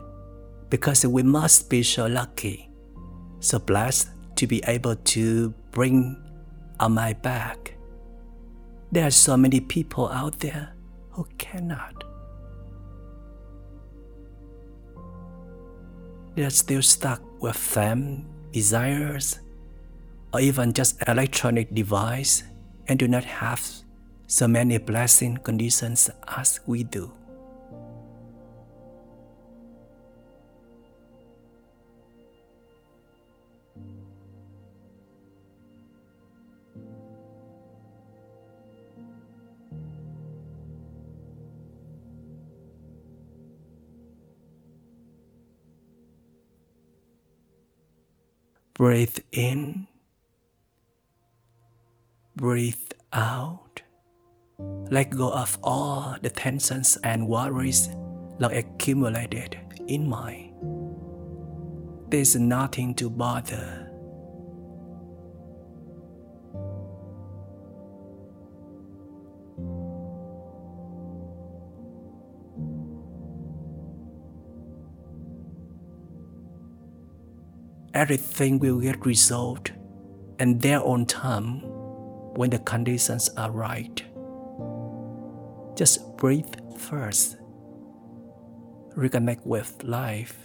because 0.68 1.06
we 1.06 1.22
must 1.22 1.70
be 1.70 1.84
so 1.84 2.06
lucky, 2.06 2.68
so 3.38 3.60
blessed 3.60 4.15
to 4.36 4.46
be 4.46 4.62
able 4.66 4.96
to 4.96 5.50
bring 5.70 6.16
on 6.78 6.92
my 6.92 7.12
back. 7.12 7.74
There 8.92 9.06
are 9.06 9.10
so 9.10 9.36
many 9.36 9.60
people 9.60 10.08
out 10.08 10.38
there 10.40 10.72
who 11.10 11.26
cannot. 11.38 12.04
They 16.34 16.44
are 16.44 16.50
still 16.50 16.82
stuck 16.82 17.22
with 17.40 17.56
fame, 17.56 18.26
desires, 18.52 19.40
or 20.32 20.40
even 20.40 20.72
just 20.72 21.02
electronic 21.08 21.74
device 21.74 22.44
and 22.88 22.98
do 22.98 23.08
not 23.08 23.24
have 23.24 23.64
so 24.26 24.46
many 24.46 24.76
blessing 24.76 25.38
conditions 25.38 26.10
as 26.28 26.60
we 26.66 26.84
do. 26.84 27.15
Breathe 48.76 49.18
in, 49.32 49.86
breathe 52.36 52.92
out. 53.10 53.80
Let 54.90 55.08
go 55.16 55.32
of 55.32 55.58
all 55.62 56.16
the 56.20 56.28
tensions 56.28 56.98
and 57.02 57.26
worries 57.26 57.88
long 58.38 58.52
accumulated 58.52 59.58
in 59.88 60.06
mind. 60.06 60.52
There's 62.10 62.36
nothing 62.36 62.94
to 62.96 63.08
bother. 63.08 63.85
Everything 77.96 78.58
will 78.58 78.78
get 78.78 79.06
resolved 79.06 79.72
and 80.38 80.60
their 80.60 80.82
own 80.82 81.06
time 81.06 81.62
when 82.36 82.50
the 82.50 82.58
conditions 82.58 83.30
are 83.38 83.50
right. 83.50 84.04
Just 85.74 86.16
breathe 86.18 86.54
first. 86.76 87.38
Reconnect 88.94 89.46
with 89.46 89.82
life. 89.82 90.36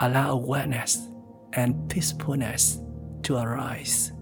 Allow 0.00 0.32
awareness 0.32 1.08
and 1.52 1.88
peacefulness 1.88 2.80
to 3.22 3.36
arise. 3.36 4.12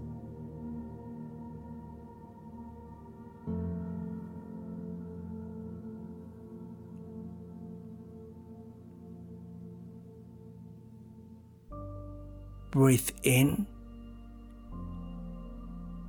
Breathe 12.75 13.11
in, 13.23 13.69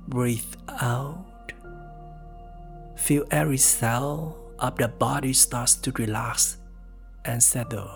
breathe 0.08 0.42
out. 0.66 1.52
Feel 2.96 3.24
every 3.30 3.56
cell 3.56 4.36
of 4.58 4.76
the 4.76 4.88
body 4.88 5.32
starts 5.32 5.76
to 5.76 5.92
relax 5.92 6.56
and 7.24 7.40
settle. 7.40 7.88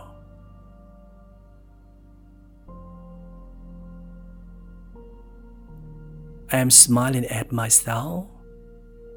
I 6.53 6.59
am 6.59 6.71
smiling 6.71 7.27
at 7.27 7.51
myself 7.51 8.29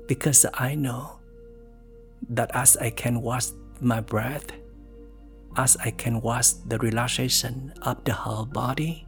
because 0.07 0.47
I 0.55 0.73
know 0.73 1.19
that 2.27 2.49
as 2.55 2.75
I 2.77 2.89
can 2.89 3.21
watch 3.21 3.45
my 3.79 4.01
breath, 4.01 4.47
as 5.55 5.77
I 5.77 5.91
can 5.91 6.21
watch 6.21 6.57
the 6.65 6.79
relaxation 6.79 7.71
of 7.83 8.03
the 8.03 8.13
whole 8.13 8.45
body, 8.45 9.05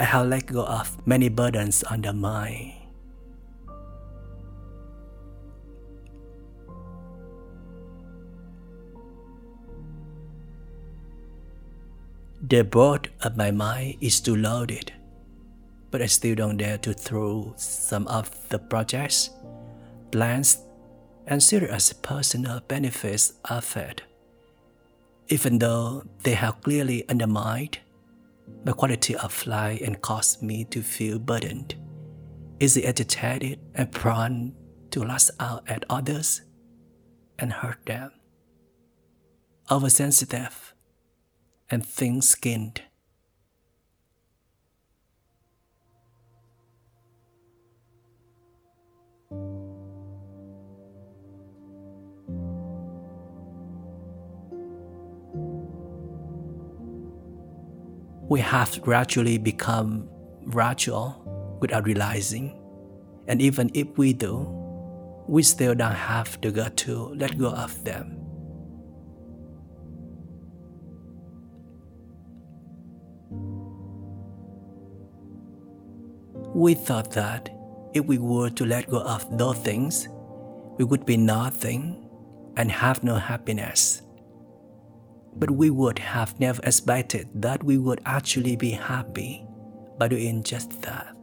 I 0.00 0.04
have 0.04 0.28
let 0.28 0.46
go 0.46 0.64
of 0.64 0.96
many 1.06 1.28
burdens 1.28 1.82
on 1.84 2.00
the 2.00 2.14
mind. 2.14 2.72
The 12.40 12.64
boat 12.64 13.08
of 13.20 13.36
my 13.36 13.50
mind 13.50 13.98
is 14.00 14.20
too 14.20 14.36
loaded, 14.36 14.90
but 15.90 16.00
I 16.00 16.06
still 16.06 16.34
don't 16.34 16.56
dare 16.56 16.78
to 16.78 16.94
throw 16.94 17.52
some 17.58 18.08
of 18.08 18.32
the 18.48 18.58
projects, 18.58 19.28
plans, 20.10 20.64
and 21.26 21.42
serious 21.42 21.92
personal 21.92 22.60
benefits 22.66 23.34
of 23.44 23.76
it, 23.76 24.00
even 25.28 25.58
though 25.58 26.04
they 26.24 26.32
have 26.32 26.62
clearly 26.62 27.06
undermined 27.06 27.80
my 28.64 28.72
quality 28.72 29.16
of 29.16 29.46
life 29.46 29.80
and 29.82 30.00
caused 30.00 30.42
me 30.42 30.64
to 30.66 30.82
feel 30.82 31.18
burdened, 31.18 31.74
Is 32.60 32.76
easily 32.76 32.86
agitated 32.88 33.58
and 33.74 33.90
prone 33.90 34.54
to 34.90 35.02
lash 35.02 35.30
out 35.40 35.64
at 35.70 35.84
others 35.88 36.42
and 37.38 37.52
hurt 37.52 37.86
them, 37.86 38.12
oversensitive 39.70 40.74
and 41.70 41.86
thin-skinned. 41.86 42.82
We 58.30 58.38
have 58.38 58.80
gradually 58.80 59.38
become 59.38 60.08
rational 60.44 61.58
without 61.60 61.84
realizing. 61.84 62.56
And 63.26 63.42
even 63.42 63.72
if 63.74 63.88
we 63.98 64.12
do, 64.12 64.46
we 65.26 65.42
still 65.42 65.74
don't 65.74 65.90
have 65.90 66.40
the 66.40 66.52
gut 66.52 66.76
to 66.78 67.12
let 67.16 67.36
go 67.36 67.48
of 67.48 67.84
them. 67.84 68.16
We 76.54 76.74
thought 76.74 77.10
that 77.12 77.50
if 77.94 78.04
we 78.04 78.18
were 78.18 78.50
to 78.50 78.64
let 78.64 78.88
go 78.88 79.00
of 79.00 79.26
those 79.38 79.58
things, 79.58 80.08
we 80.78 80.84
would 80.84 81.04
be 81.04 81.16
nothing 81.16 82.08
and 82.56 82.70
have 82.70 83.02
no 83.02 83.16
happiness. 83.16 84.02
But 85.36 85.50
we 85.50 85.70
would 85.70 85.98
have 85.98 86.38
never 86.38 86.60
expected 86.62 87.28
that 87.34 87.62
we 87.62 87.78
would 87.78 88.00
actually 88.04 88.56
be 88.56 88.70
happy 88.70 89.46
by 89.98 90.08
doing 90.08 90.42
just 90.42 90.82
that. 90.82 91.16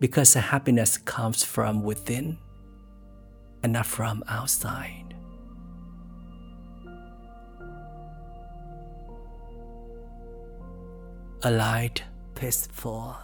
Because 0.00 0.34
happiness 0.34 0.98
comes 0.98 1.42
from 1.42 1.82
within 1.82 2.38
and 3.62 3.72
not 3.72 3.86
from 3.86 4.22
outside. 4.28 5.03
A 11.46 11.50
light, 11.50 12.02
peaceful, 12.34 13.14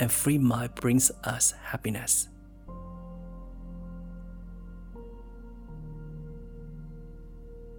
and 0.00 0.10
free 0.10 0.38
mind 0.38 0.74
brings 0.74 1.10
us 1.24 1.52
happiness. 1.62 2.28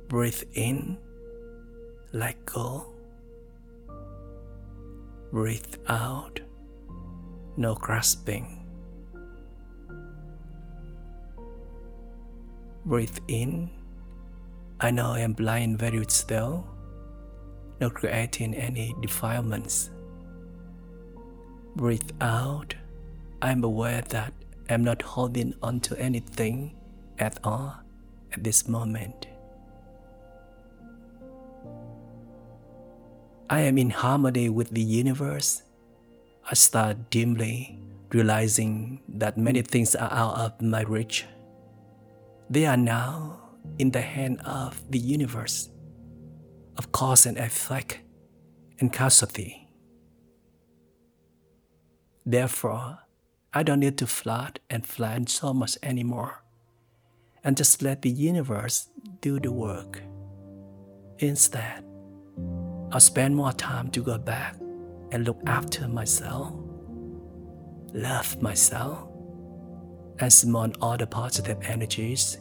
Breathe 0.09 0.43
in, 0.53 0.99
let 2.11 2.45
go. 2.45 2.86
Breathe 5.32 5.76
out, 5.88 6.39
no 7.57 7.74
grasping. 7.74 8.69
Breathe 12.86 13.17
in. 13.28 13.71
I 14.80 14.91
know 14.91 15.13
I 15.13 15.21
am 15.21 15.34
blind 15.34 15.80
very 15.80 16.05
still, 16.09 16.67
not 17.80 17.93
creating 17.93 18.53
any 18.55 18.95
defilements. 19.01 19.89
Breathe 21.76 22.11
out. 22.21 22.76
I 23.41 23.51
am 23.51 23.63
aware 23.63 24.01
that 24.09 24.34
I 24.69 24.74
am 24.74 24.84
not 24.84 25.01
holding 25.01 25.53
on 25.61 25.80
to 25.82 25.99
anything 25.99 26.76
at 27.19 27.39
all 27.43 27.76
at 28.32 28.43
this 28.43 28.67
moment. 28.67 29.28
I 33.49 33.61
am 33.61 33.78
in 33.78 33.89
harmony 33.89 34.49
with 34.49 34.71
the 34.71 34.82
universe. 34.82 35.63
I 36.49 36.53
start 36.55 37.09
dimly 37.09 37.80
realizing 38.11 39.01
that 39.07 39.38
many 39.38 39.61
things 39.61 39.95
are 39.95 40.11
out 40.11 40.38
of 40.38 40.61
my 40.61 40.82
reach 40.82 41.26
they 42.53 42.65
are 42.65 42.78
now 42.78 43.39
in 43.80 43.89
the 43.89 44.01
hand 44.01 44.39
of 44.45 44.78
the 44.91 44.99
universe, 44.99 45.69
of 46.78 46.91
cause 46.91 47.26
and 47.26 47.38
effect 47.38 47.99
and 48.80 48.91
causality. 48.91 49.69
Therefore, 52.26 52.99
I 53.53 53.63
don't 53.63 53.82
need 53.82 53.97
to 53.99 54.07
flood 54.07 54.59
and 54.69 54.84
plan 54.84 55.28
so 55.28 55.53
much 55.53 55.78
anymore 55.84 56.43
and 57.43 57.57
just 57.57 57.82
let 57.82 58.01
the 58.01 58.09
universe 58.09 58.89
do 59.21 59.39
the 59.39 59.51
work. 59.51 60.01
Instead, 61.19 61.84
I'll 62.91 62.99
spend 62.99 63.36
more 63.36 63.51
time 63.53 63.89
to 63.91 64.01
go 64.01 64.17
back 64.17 64.55
and 65.11 65.26
look 65.26 65.39
after 65.45 65.88
myself, 65.88 66.53
love 67.93 68.41
myself, 68.41 69.07
and 70.19 70.32
summon 70.32 70.74
all 70.82 70.97
the 70.97 71.07
positive 71.07 71.57
energies, 71.63 72.38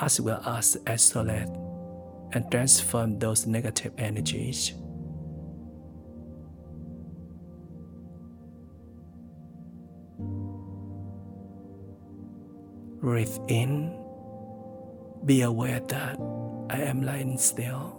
as 0.00 0.20
well 0.20 0.42
as 0.46 0.76
isolate 0.86 1.48
and 2.32 2.50
transform 2.50 3.18
those 3.18 3.46
negative 3.46 3.92
energies. 3.98 4.72
Breathe 13.00 13.36
in, 13.48 13.98
be 15.24 15.42
aware 15.42 15.80
that 15.80 16.18
I 16.70 16.82
am 16.82 17.02
lying 17.02 17.36
still. 17.38 17.98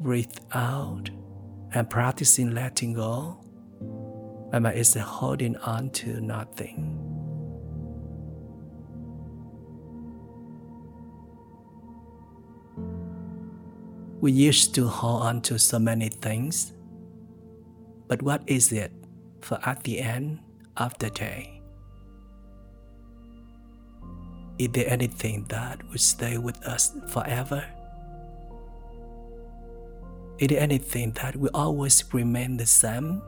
Breathe 0.00 0.38
out 0.52 1.10
and 1.72 1.88
practicing 1.88 2.52
letting 2.52 2.94
go 2.94 3.40
my 4.52 4.58
mind 4.58 4.78
is 4.78 4.94
holding 4.94 5.56
on 5.58 5.90
to 5.90 6.20
nothing. 6.20 7.09
We 14.20 14.32
used 14.32 14.74
to 14.74 14.86
hold 14.86 15.22
on 15.22 15.40
to 15.48 15.58
so 15.58 15.78
many 15.78 16.10
things, 16.10 16.74
but 18.06 18.20
what 18.20 18.44
is 18.46 18.70
it 18.70 18.92
for 19.40 19.58
at 19.64 19.82
the 19.84 19.98
end 19.98 20.40
of 20.76 20.92
the 20.98 21.08
day? 21.08 21.62
Is 24.58 24.68
there 24.72 24.92
anything 24.92 25.46
that 25.48 25.80
will 25.88 25.96
stay 25.96 26.36
with 26.36 26.60
us 26.68 26.92
forever? 27.08 27.64
Is 30.36 30.48
there 30.48 30.60
anything 30.60 31.12
that 31.12 31.36
will 31.36 31.56
always 31.56 32.04
remain 32.12 32.58
the 32.58 32.66
same? 32.66 33.22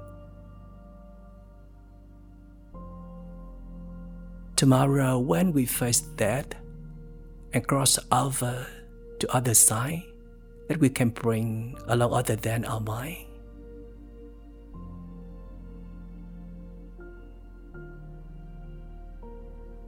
Tomorrow, 4.57 5.19
when 5.21 5.55
we 5.55 5.65
face 5.65 6.03
death 6.03 6.53
and 7.55 7.67
cross 7.67 7.99
over 8.13 8.67
to 9.21 9.35
other 9.35 9.55
side, 9.55 10.12
that 10.69 10.79
we 10.79 10.89
can 10.89 11.11
bring 11.11 11.77
along 11.89 12.13
other 12.13 12.37
than 12.37 12.65
our 12.65 12.81
mind. 12.81 13.27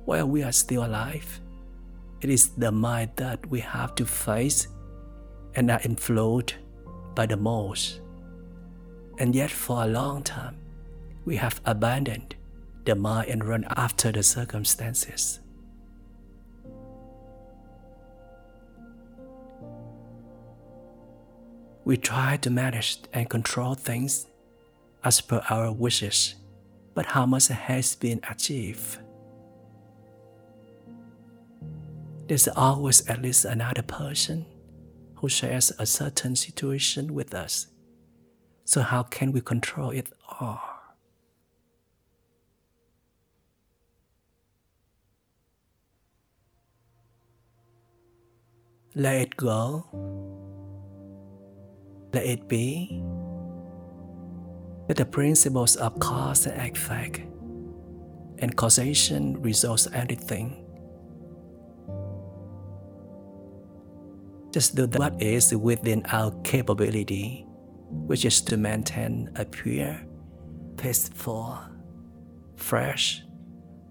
While 0.05 0.29
we 0.29 0.43
are 0.43 0.53
still 0.53 0.85
alive, 0.85 1.41
it 2.21 2.31
is 2.31 2.51
the 2.51 2.73
mind 2.73 3.11
that 3.17 3.47
we 3.51 3.61
have 3.61 3.95
to 3.97 4.05
face 4.05 4.69
and 5.55 5.71
are 5.71 5.81
influenced 5.85 6.57
by 7.15 7.27
the 7.27 7.37
most. 7.37 8.01
And 9.19 9.35
yet, 9.35 9.51
for 9.51 9.85
a 9.85 9.87
long 9.87 10.23
time, 10.23 10.57
we 11.25 11.37
have 11.37 11.61
abandoned 11.65 12.35
the 12.85 12.95
mind 12.95 13.31
and 13.31 13.45
run 13.45 13.65
after 13.77 14.13
the 14.13 14.23
circumstances. 14.23 15.41
We 21.85 21.99
try 21.99 22.39
to 22.39 22.51
manage 22.51 23.01
and 23.13 23.29
control 23.29 23.75
things 23.75 24.27
as 25.05 25.21
per 25.21 25.43
our 25.51 25.71
wishes, 25.71 26.35
but 26.95 27.05
how 27.05 27.27
much 27.27 27.49
has 27.49 27.95
been 27.95 28.21
achieved? 28.29 28.99
There's 32.27 32.49
always 32.49 33.07
at 33.07 33.21
least 33.21 33.45
another 33.45 33.83
person 33.83 34.47
who 35.17 35.29
shares 35.29 35.73
a 35.79 35.85
certain 35.85 36.37
situation 36.37 37.13
with 37.13 37.35
us. 37.35 37.67
So, 38.65 38.81
how 38.81 39.03
can 39.03 39.31
we 39.31 39.43
control 39.43 39.91
it 39.91 40.11
all? 40.41 40.63
Let 48.95 49.17
it 49.17 49.37
go. 49.37 50.44
Let 52.15 52.27
it 52.27 52.49
be. 52.49 53.03
Let 54.89 54.99
the 54.99 55.05
principles 55.05 55.75
of 55.75 55.99
cause 55.99 56.47
and 56.47 56.61
effect 56.61 57.21
and 58.39 58.55
causation 58.55 59.43
resolve 59.43 59.87
everything. 59.93 60.65
Just 64.53 64.77
do 64.77 64.87
what 64.87 65.21
is 65.21 65.53
within 65.57 66.07
our 66.13 66.31
capability, 66.45 67.45
which 67.91 68.25
is 68.25 68.41
to 68.43 68.57
maintain 68.57 69.31
a 69.35 69.45
pure, 69.45 69.99
peaceful, 70.77 71.59
fresh, 72.55 73.25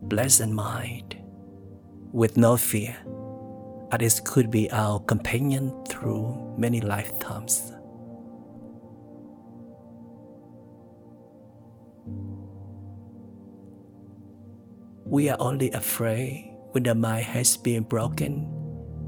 pleasant 0.08 0.54
mind 0.54 1.18
with 2.14 2.38
no 2.38 2.56
fear 2.56 2.96
Others 3.94 4.22
could 4.22 4.50
be 4.50 4.72
our 4.72 5.00
companion 5.02 5.72
through 5.86 6.56
many 6.58 6.82
lifetimes. 6.82 7.73
We 15.06 15.30
are 15.30 15.38
only 15.40 15.70
afraid 15.72 16.56
when 16.72 16.84
the 16.84 16.96
mind 16.96 17.26
has 17.26 17.58
been 17.58 17.84
broken, 17.84 18.48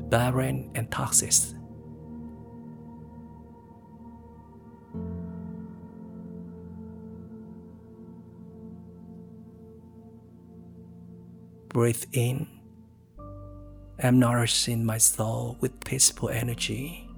barren, 0.09 0.71
and 0.75 0.91
toxic. 0.91 1.33
Breathe 11.69 12.03
in. 12.13 12.47
I'm 14.01 14.19
nourishing 14.19 14.85
my 14.85 14.97
soul 14.97 15.57
with 15.59 15.83
peaceful 15.83 16.29
energy. 16.29 17.09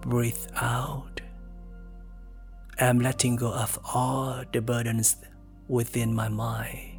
Breathe 0.00 0.46
out. 0.56 1.20
I'm 2.80 2.98
letting 3.00 3.36
go 3.36 3.52
of 3.52 3.78
all 3.94 4.42
the 4.52 4.60
burdens 4.60 5.16
within 5.68 6.14
my 6.14 6.28
mind. 6.28 6.93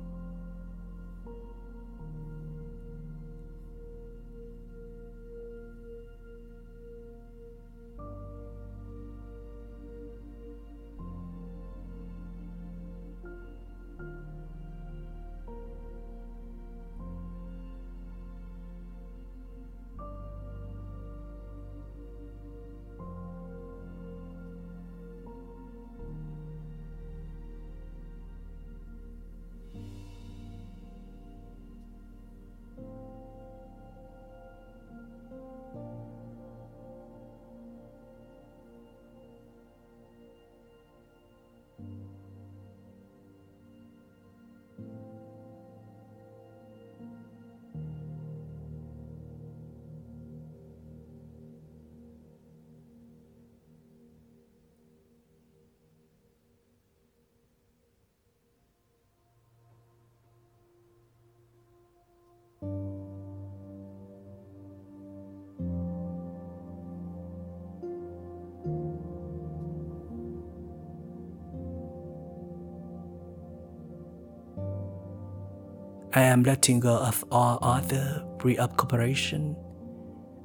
I 76.16 76.22
am 76.22 76.44
letting 76.44 76.80
go 76.80 76.96
of 76.96 77.26
all 77.30 77.60
other 77.62 78.24
preoccupation 78.40 79.54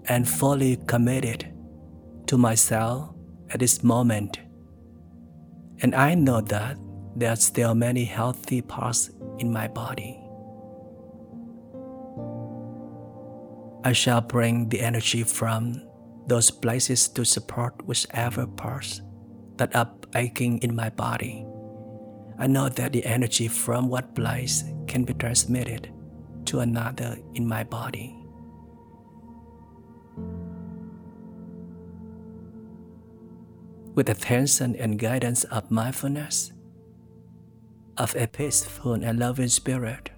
and 0.07 0.29
fully 0.29 0.77
committed 0.89 1.55
to 2.27 2.37
myself 2.37 3.15
at 3.51 3.61
this 3.61 3.85
moment. 3.85 4.41
And 5.81 5.95
I 5.95 6.17
know 6.17 6.41
that 6.41 6.77
there 7.15 7.31
are 7.31 7.37
still 7.37 7.77
many 7.77 8.05
healthy 8.05 8.63
parts 8.63 9.11
in 9.39 9.53
my 9.53 9.69
body. 9.69 10.21
I 13.85 13.93
shall 13.93 14.23
bring 14.23 14.71
the 14.71 14.81
energy 14.81 15.23
from 15.23 15.81
those 16.27 16.51
places 16.51 17.07
to 17.11 17.25
support 17.25 17.87
whichever 17.87 18.45
parts 18.45 19.03
that 19.55 19.77
are 19.77 19.93
aching 20.17 20.59
in 20.63 20.75
my 20.75 20.89
body. 20.91 21.47
I 22.41 22.49
know 22.49 22.69
that 22.69 22.93
the 22.93 23.05
energy 23.05 23.47
from 23.47 23.89
what 23.89 24.17
place 24.17 24.65
can 24.91 25.05
be 25.05 25.15
transmitted 25.15 25.89
to 26.45 26.59
another 26.59 27.17
in 27.35 27.47
my 27.47 27.63
body. 27.63 28.17
With 33.95 34.07
the 34.07 34.13
attention 34.13 34.75
and 34.75 34.99
guidance 34.99 35.45
of 35.45 35.71
mindfulness, 35.71 36.53
of 37.99 38.17
a 38.17 38.27
peaceful 38.27 38.95
and 38.95 39.21
loving 39.21 39.47
spirit, 39.49 40.11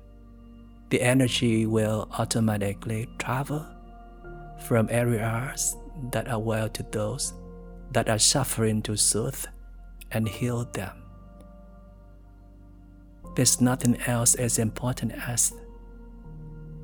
the 0.89 1.03
energy 1.03 1.66
will 1.66 2.09
automatically 2.18 3.09
travel 3.18 3.66
from 4.66 4.89
areas 4.91 5.77
that 6.12 6.29
are 6.29 6.41
well 6.41 6.70
to 6.70 6.83
those 6.93 7.35
that 7.91 8.09
are 8.09 8.18
suffering 8.18 8.81
to 8.83 8.97
soothe 8.97 9.45
and 10.12 10.27
heal 10.27 10.64
them. 10.73 11.01
There's 13.35 13.61
nothing 13.61 13.97
else 14.07 14.35
as 14.35 14.59
important 14.59 15.12
as 15.26 15.55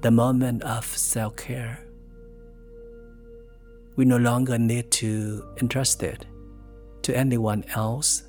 the 0.01 0.11
moment 0.11 0.62
of 0.62 0.84
self 0.86 1.36
care. 1.36 1.80
We 3.96 4.05
no 4.05 4.16
longer 4.16 4.59
need 4.59 4.90
to 4.92 5.44
entrust 5.61 6.03
it 6.03 6.24
to 7.03 7.16
anyone 7.16 7.64
else, 7.74 8.22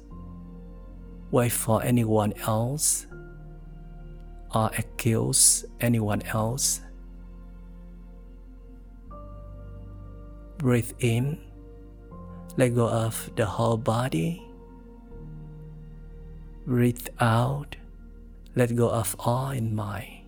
wait 1.31 1.51
for 1.51 1.83
anyone 1.83 2.33
else, 2.47 3.05
or 4.53 4.71
accuse 4.77 5.63
anyone 5.79 6.21
else. 6.23 6.81
Breathe 10.57 10.91
in, 10.99 11.39
let 12.57 12.75
go 12.75 12.89
of 12.89 13.29
the 13.35 13.45
whole 13.45 13.77
body. 13.77 14.43
Breathe 16.65 17.07
out, 17.19 17.75
let 18.59 18.75
go 18.75 18.89
of 18.89 19.15
all 19.19 19.51
in 19.51 19.73
mind. 19.73 20.25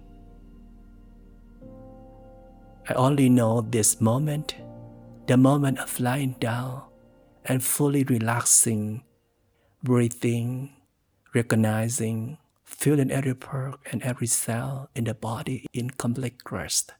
I 2.87 2.93
only 2.93 3.27
know 3.27 3.59
this 3.59 3.99
moment, 3.99 4.55
the 5.27 5.35
moment 5.35 5.79
of 5.79 5.99
lying 5.99 6.35
down 6.39 6.83
and 7.43 7.61
fully 7.61 8.05
relaxing, 8.05 9.03
breathing, 9.83 10.71
recognizing, 11.35 12.37
feeling 12.63 13.11
every 13.11 13.35
part 13.35 13.75
and 13.91 14.01
every 14.01 14.27
cell 14.27 14.89
in 14.95 15.03
the 15.03 15.13
body 15.13 15.67
in 15.73 15.89
complete 15.89 16.39
rest. 16.49 16.93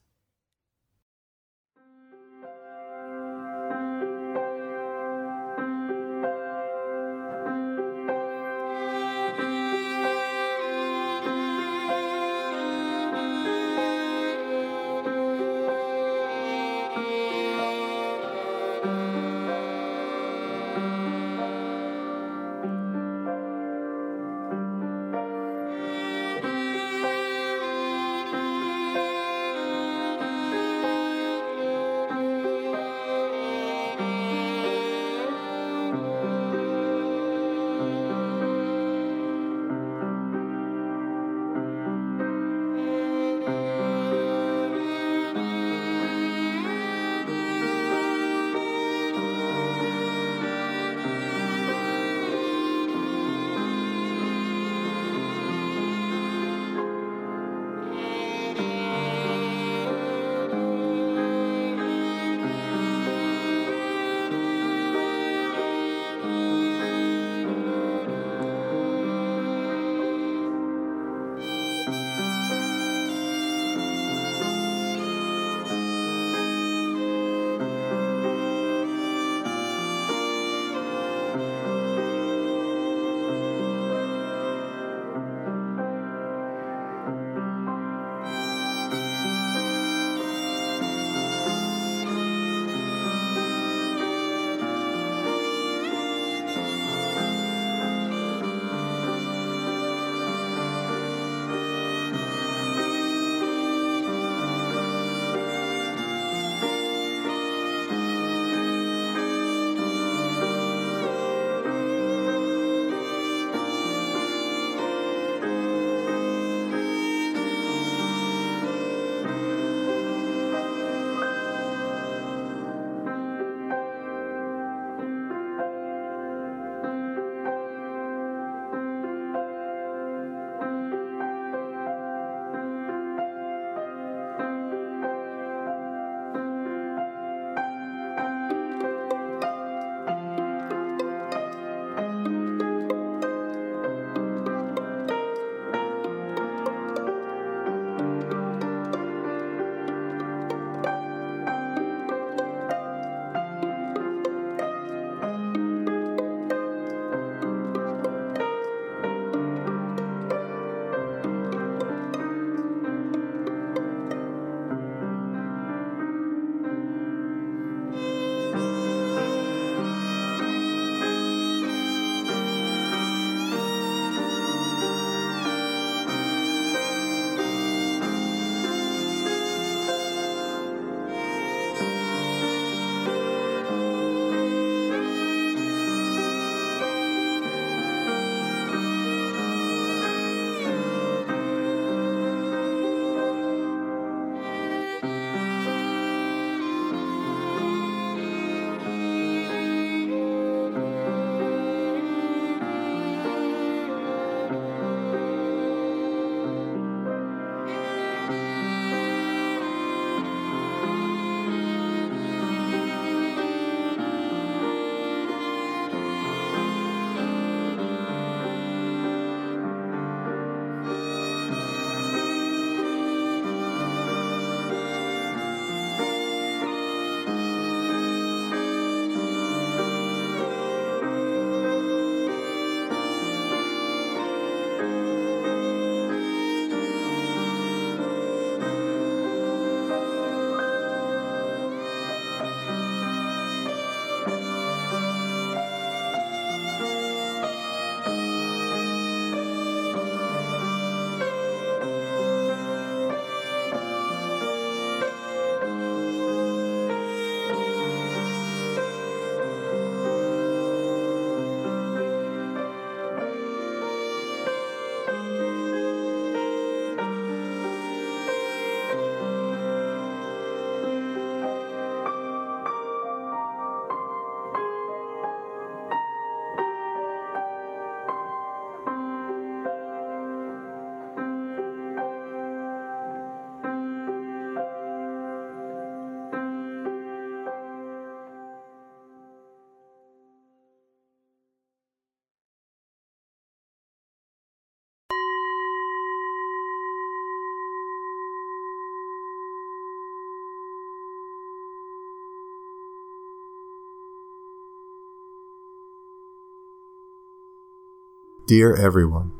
Dear 308.52 308.76
everyone, 308.76 309.32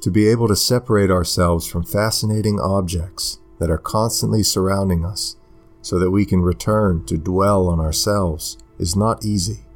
to 0.00 0.10
be 0.10 0.26
able 0.26 0.48
to 0.48 0.56
separate 0.56 1.10
ourselves 1.10 1.66
from 1.66 1.82
fascinating 1.82 2.58
objects 2.58 3.40
that 3.58 3.70
are 3.70 3.76
constantly 3.76 4.42
surrounding 4.42 5.04
us 5.04 5.36
so 5.82 5.98
that 5.98 6.10
we 6.10 6.24
can 6.24 6.40
return 6.40 7.04
to 7.08 7.18
dwell 7.18 7.68
on 7.68 7.78
ourselves 7.78 8.56
is 8.78 8.96
not 8.96 9.22
easy. 9.22 9.66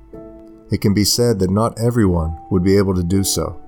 It 0.71 0.81
can 0.81 0.95
be 0.95 1.05
said 1.05 1.39
that 1.41 1.51
not 1.51 1.79
everyone 1.79 2.39
would 2.51 2.65
be 2.65 2.79
able 2.79 2.95
to 2.95 3.03
do 3.03 3.25
so, 3.25 3.61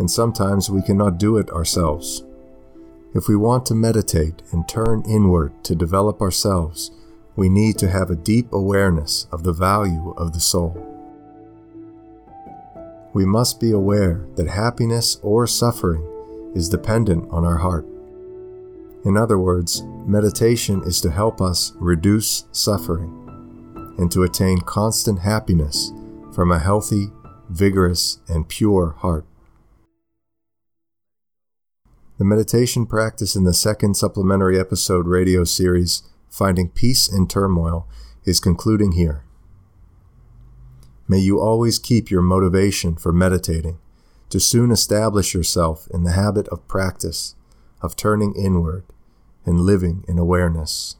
and 0.00 0.10
sometimes 0.10 0.68
we 0.68 0.82
cannot 0.82 1.18
do 1.18 1.36
it 1.36 1.48
ourselves. 1.50 2.24
If 3.14 3.28
we 3.28 3.36
want 3.36 3.66
to 3.66 3.76
meditate 3.76 4.42
and 4.50 4.68
turn 4.68 5.04
inward 5.08 5.62
to 5.62 5.76
develop 5.76 6.20
ourselves, 6.20 6.90
we 7.36 7.48
need 7.48 7.78
to 7.78 7.88
have 7.88 8.10
a 8.10 8.16
deep 8.16 8.52
awareness 8.52 9.28
of 9.30 9.44
the 9.44 9.52
value 9.52 10.12
of 10.16 10.32
the 10.32 10.40
soul. 10.40 10.91
We 13.14 13.26
must 13.26 13.60
be 13.60 13.72
aware 13.72 14.26
that 14.36 14.48
happiness 14.48 15.18
or 15.22 15.46
suffering 15.46 16.02
is 16.54 16.68
dependent 16.68 17.30
on 17.30 17.44
our 17.44 17.58
heart. 17.58 17.86
In 19.04 19.16
other 19.16 19.38
words, 19.38 19.82
meditation 20.06 20.82
is 20.84 21.00
to 21.02 21.10
help 21.10 21.40
us 21.40 21.72
reduce 21.76 22.44
suffering 22.52 23.18
and 23.98 24.10
to 24.12 24.22
attain 24.22 24.60
constant 24.60 25.18
happiness 25.18 25.92
from 26.32 26.50
a 26.50 26.58
healthy, 26.58 27.08
vigorous, 27.50 28.20
and 28.28 28.48
pure 28.48 28.96
heart. 28.98 29.26
The 32.18 32.24
meditation 32.24 32.86
practice 32.86 33.36
in 33.36 33.44
the 33.44 33.52
second 33.52 33.96
supplementary 33.96 34.58
episode 34.58 35.06
radio 35.06 35.44
series, 35.44 36.02
Finding 36.30 36.68
Peace 36.68 37.12
in 37.12 37.26
Turmoil, 37.26 37.86
is 38.24 38.40
concluding 38.40 38.92
here. 38.92 39.24
May 41.08 41.18
you 41.18 41.40
always 41.40 41.78
keep 41.78 42.10
your 42.10 42.22
motivation 42.22 42.96
for 42.96 43.12
meditating 43.12 43.78
to 44.30 44.40
soon 44.40 44.70
establish 44.70 45.34
yourself 45.34 45.86
in 45.92 46.04
the 46.04 46.12
habit 46.12 46.48
of 46.48 46.66
practice, 46.66 47.34
of 47.82 47.96
turning 47.96 48.34
inward, 48.34 48.84
and 49.44 49.60
living 49.60 50.04
in 50.08 50.18
awareness. 50.18 50.96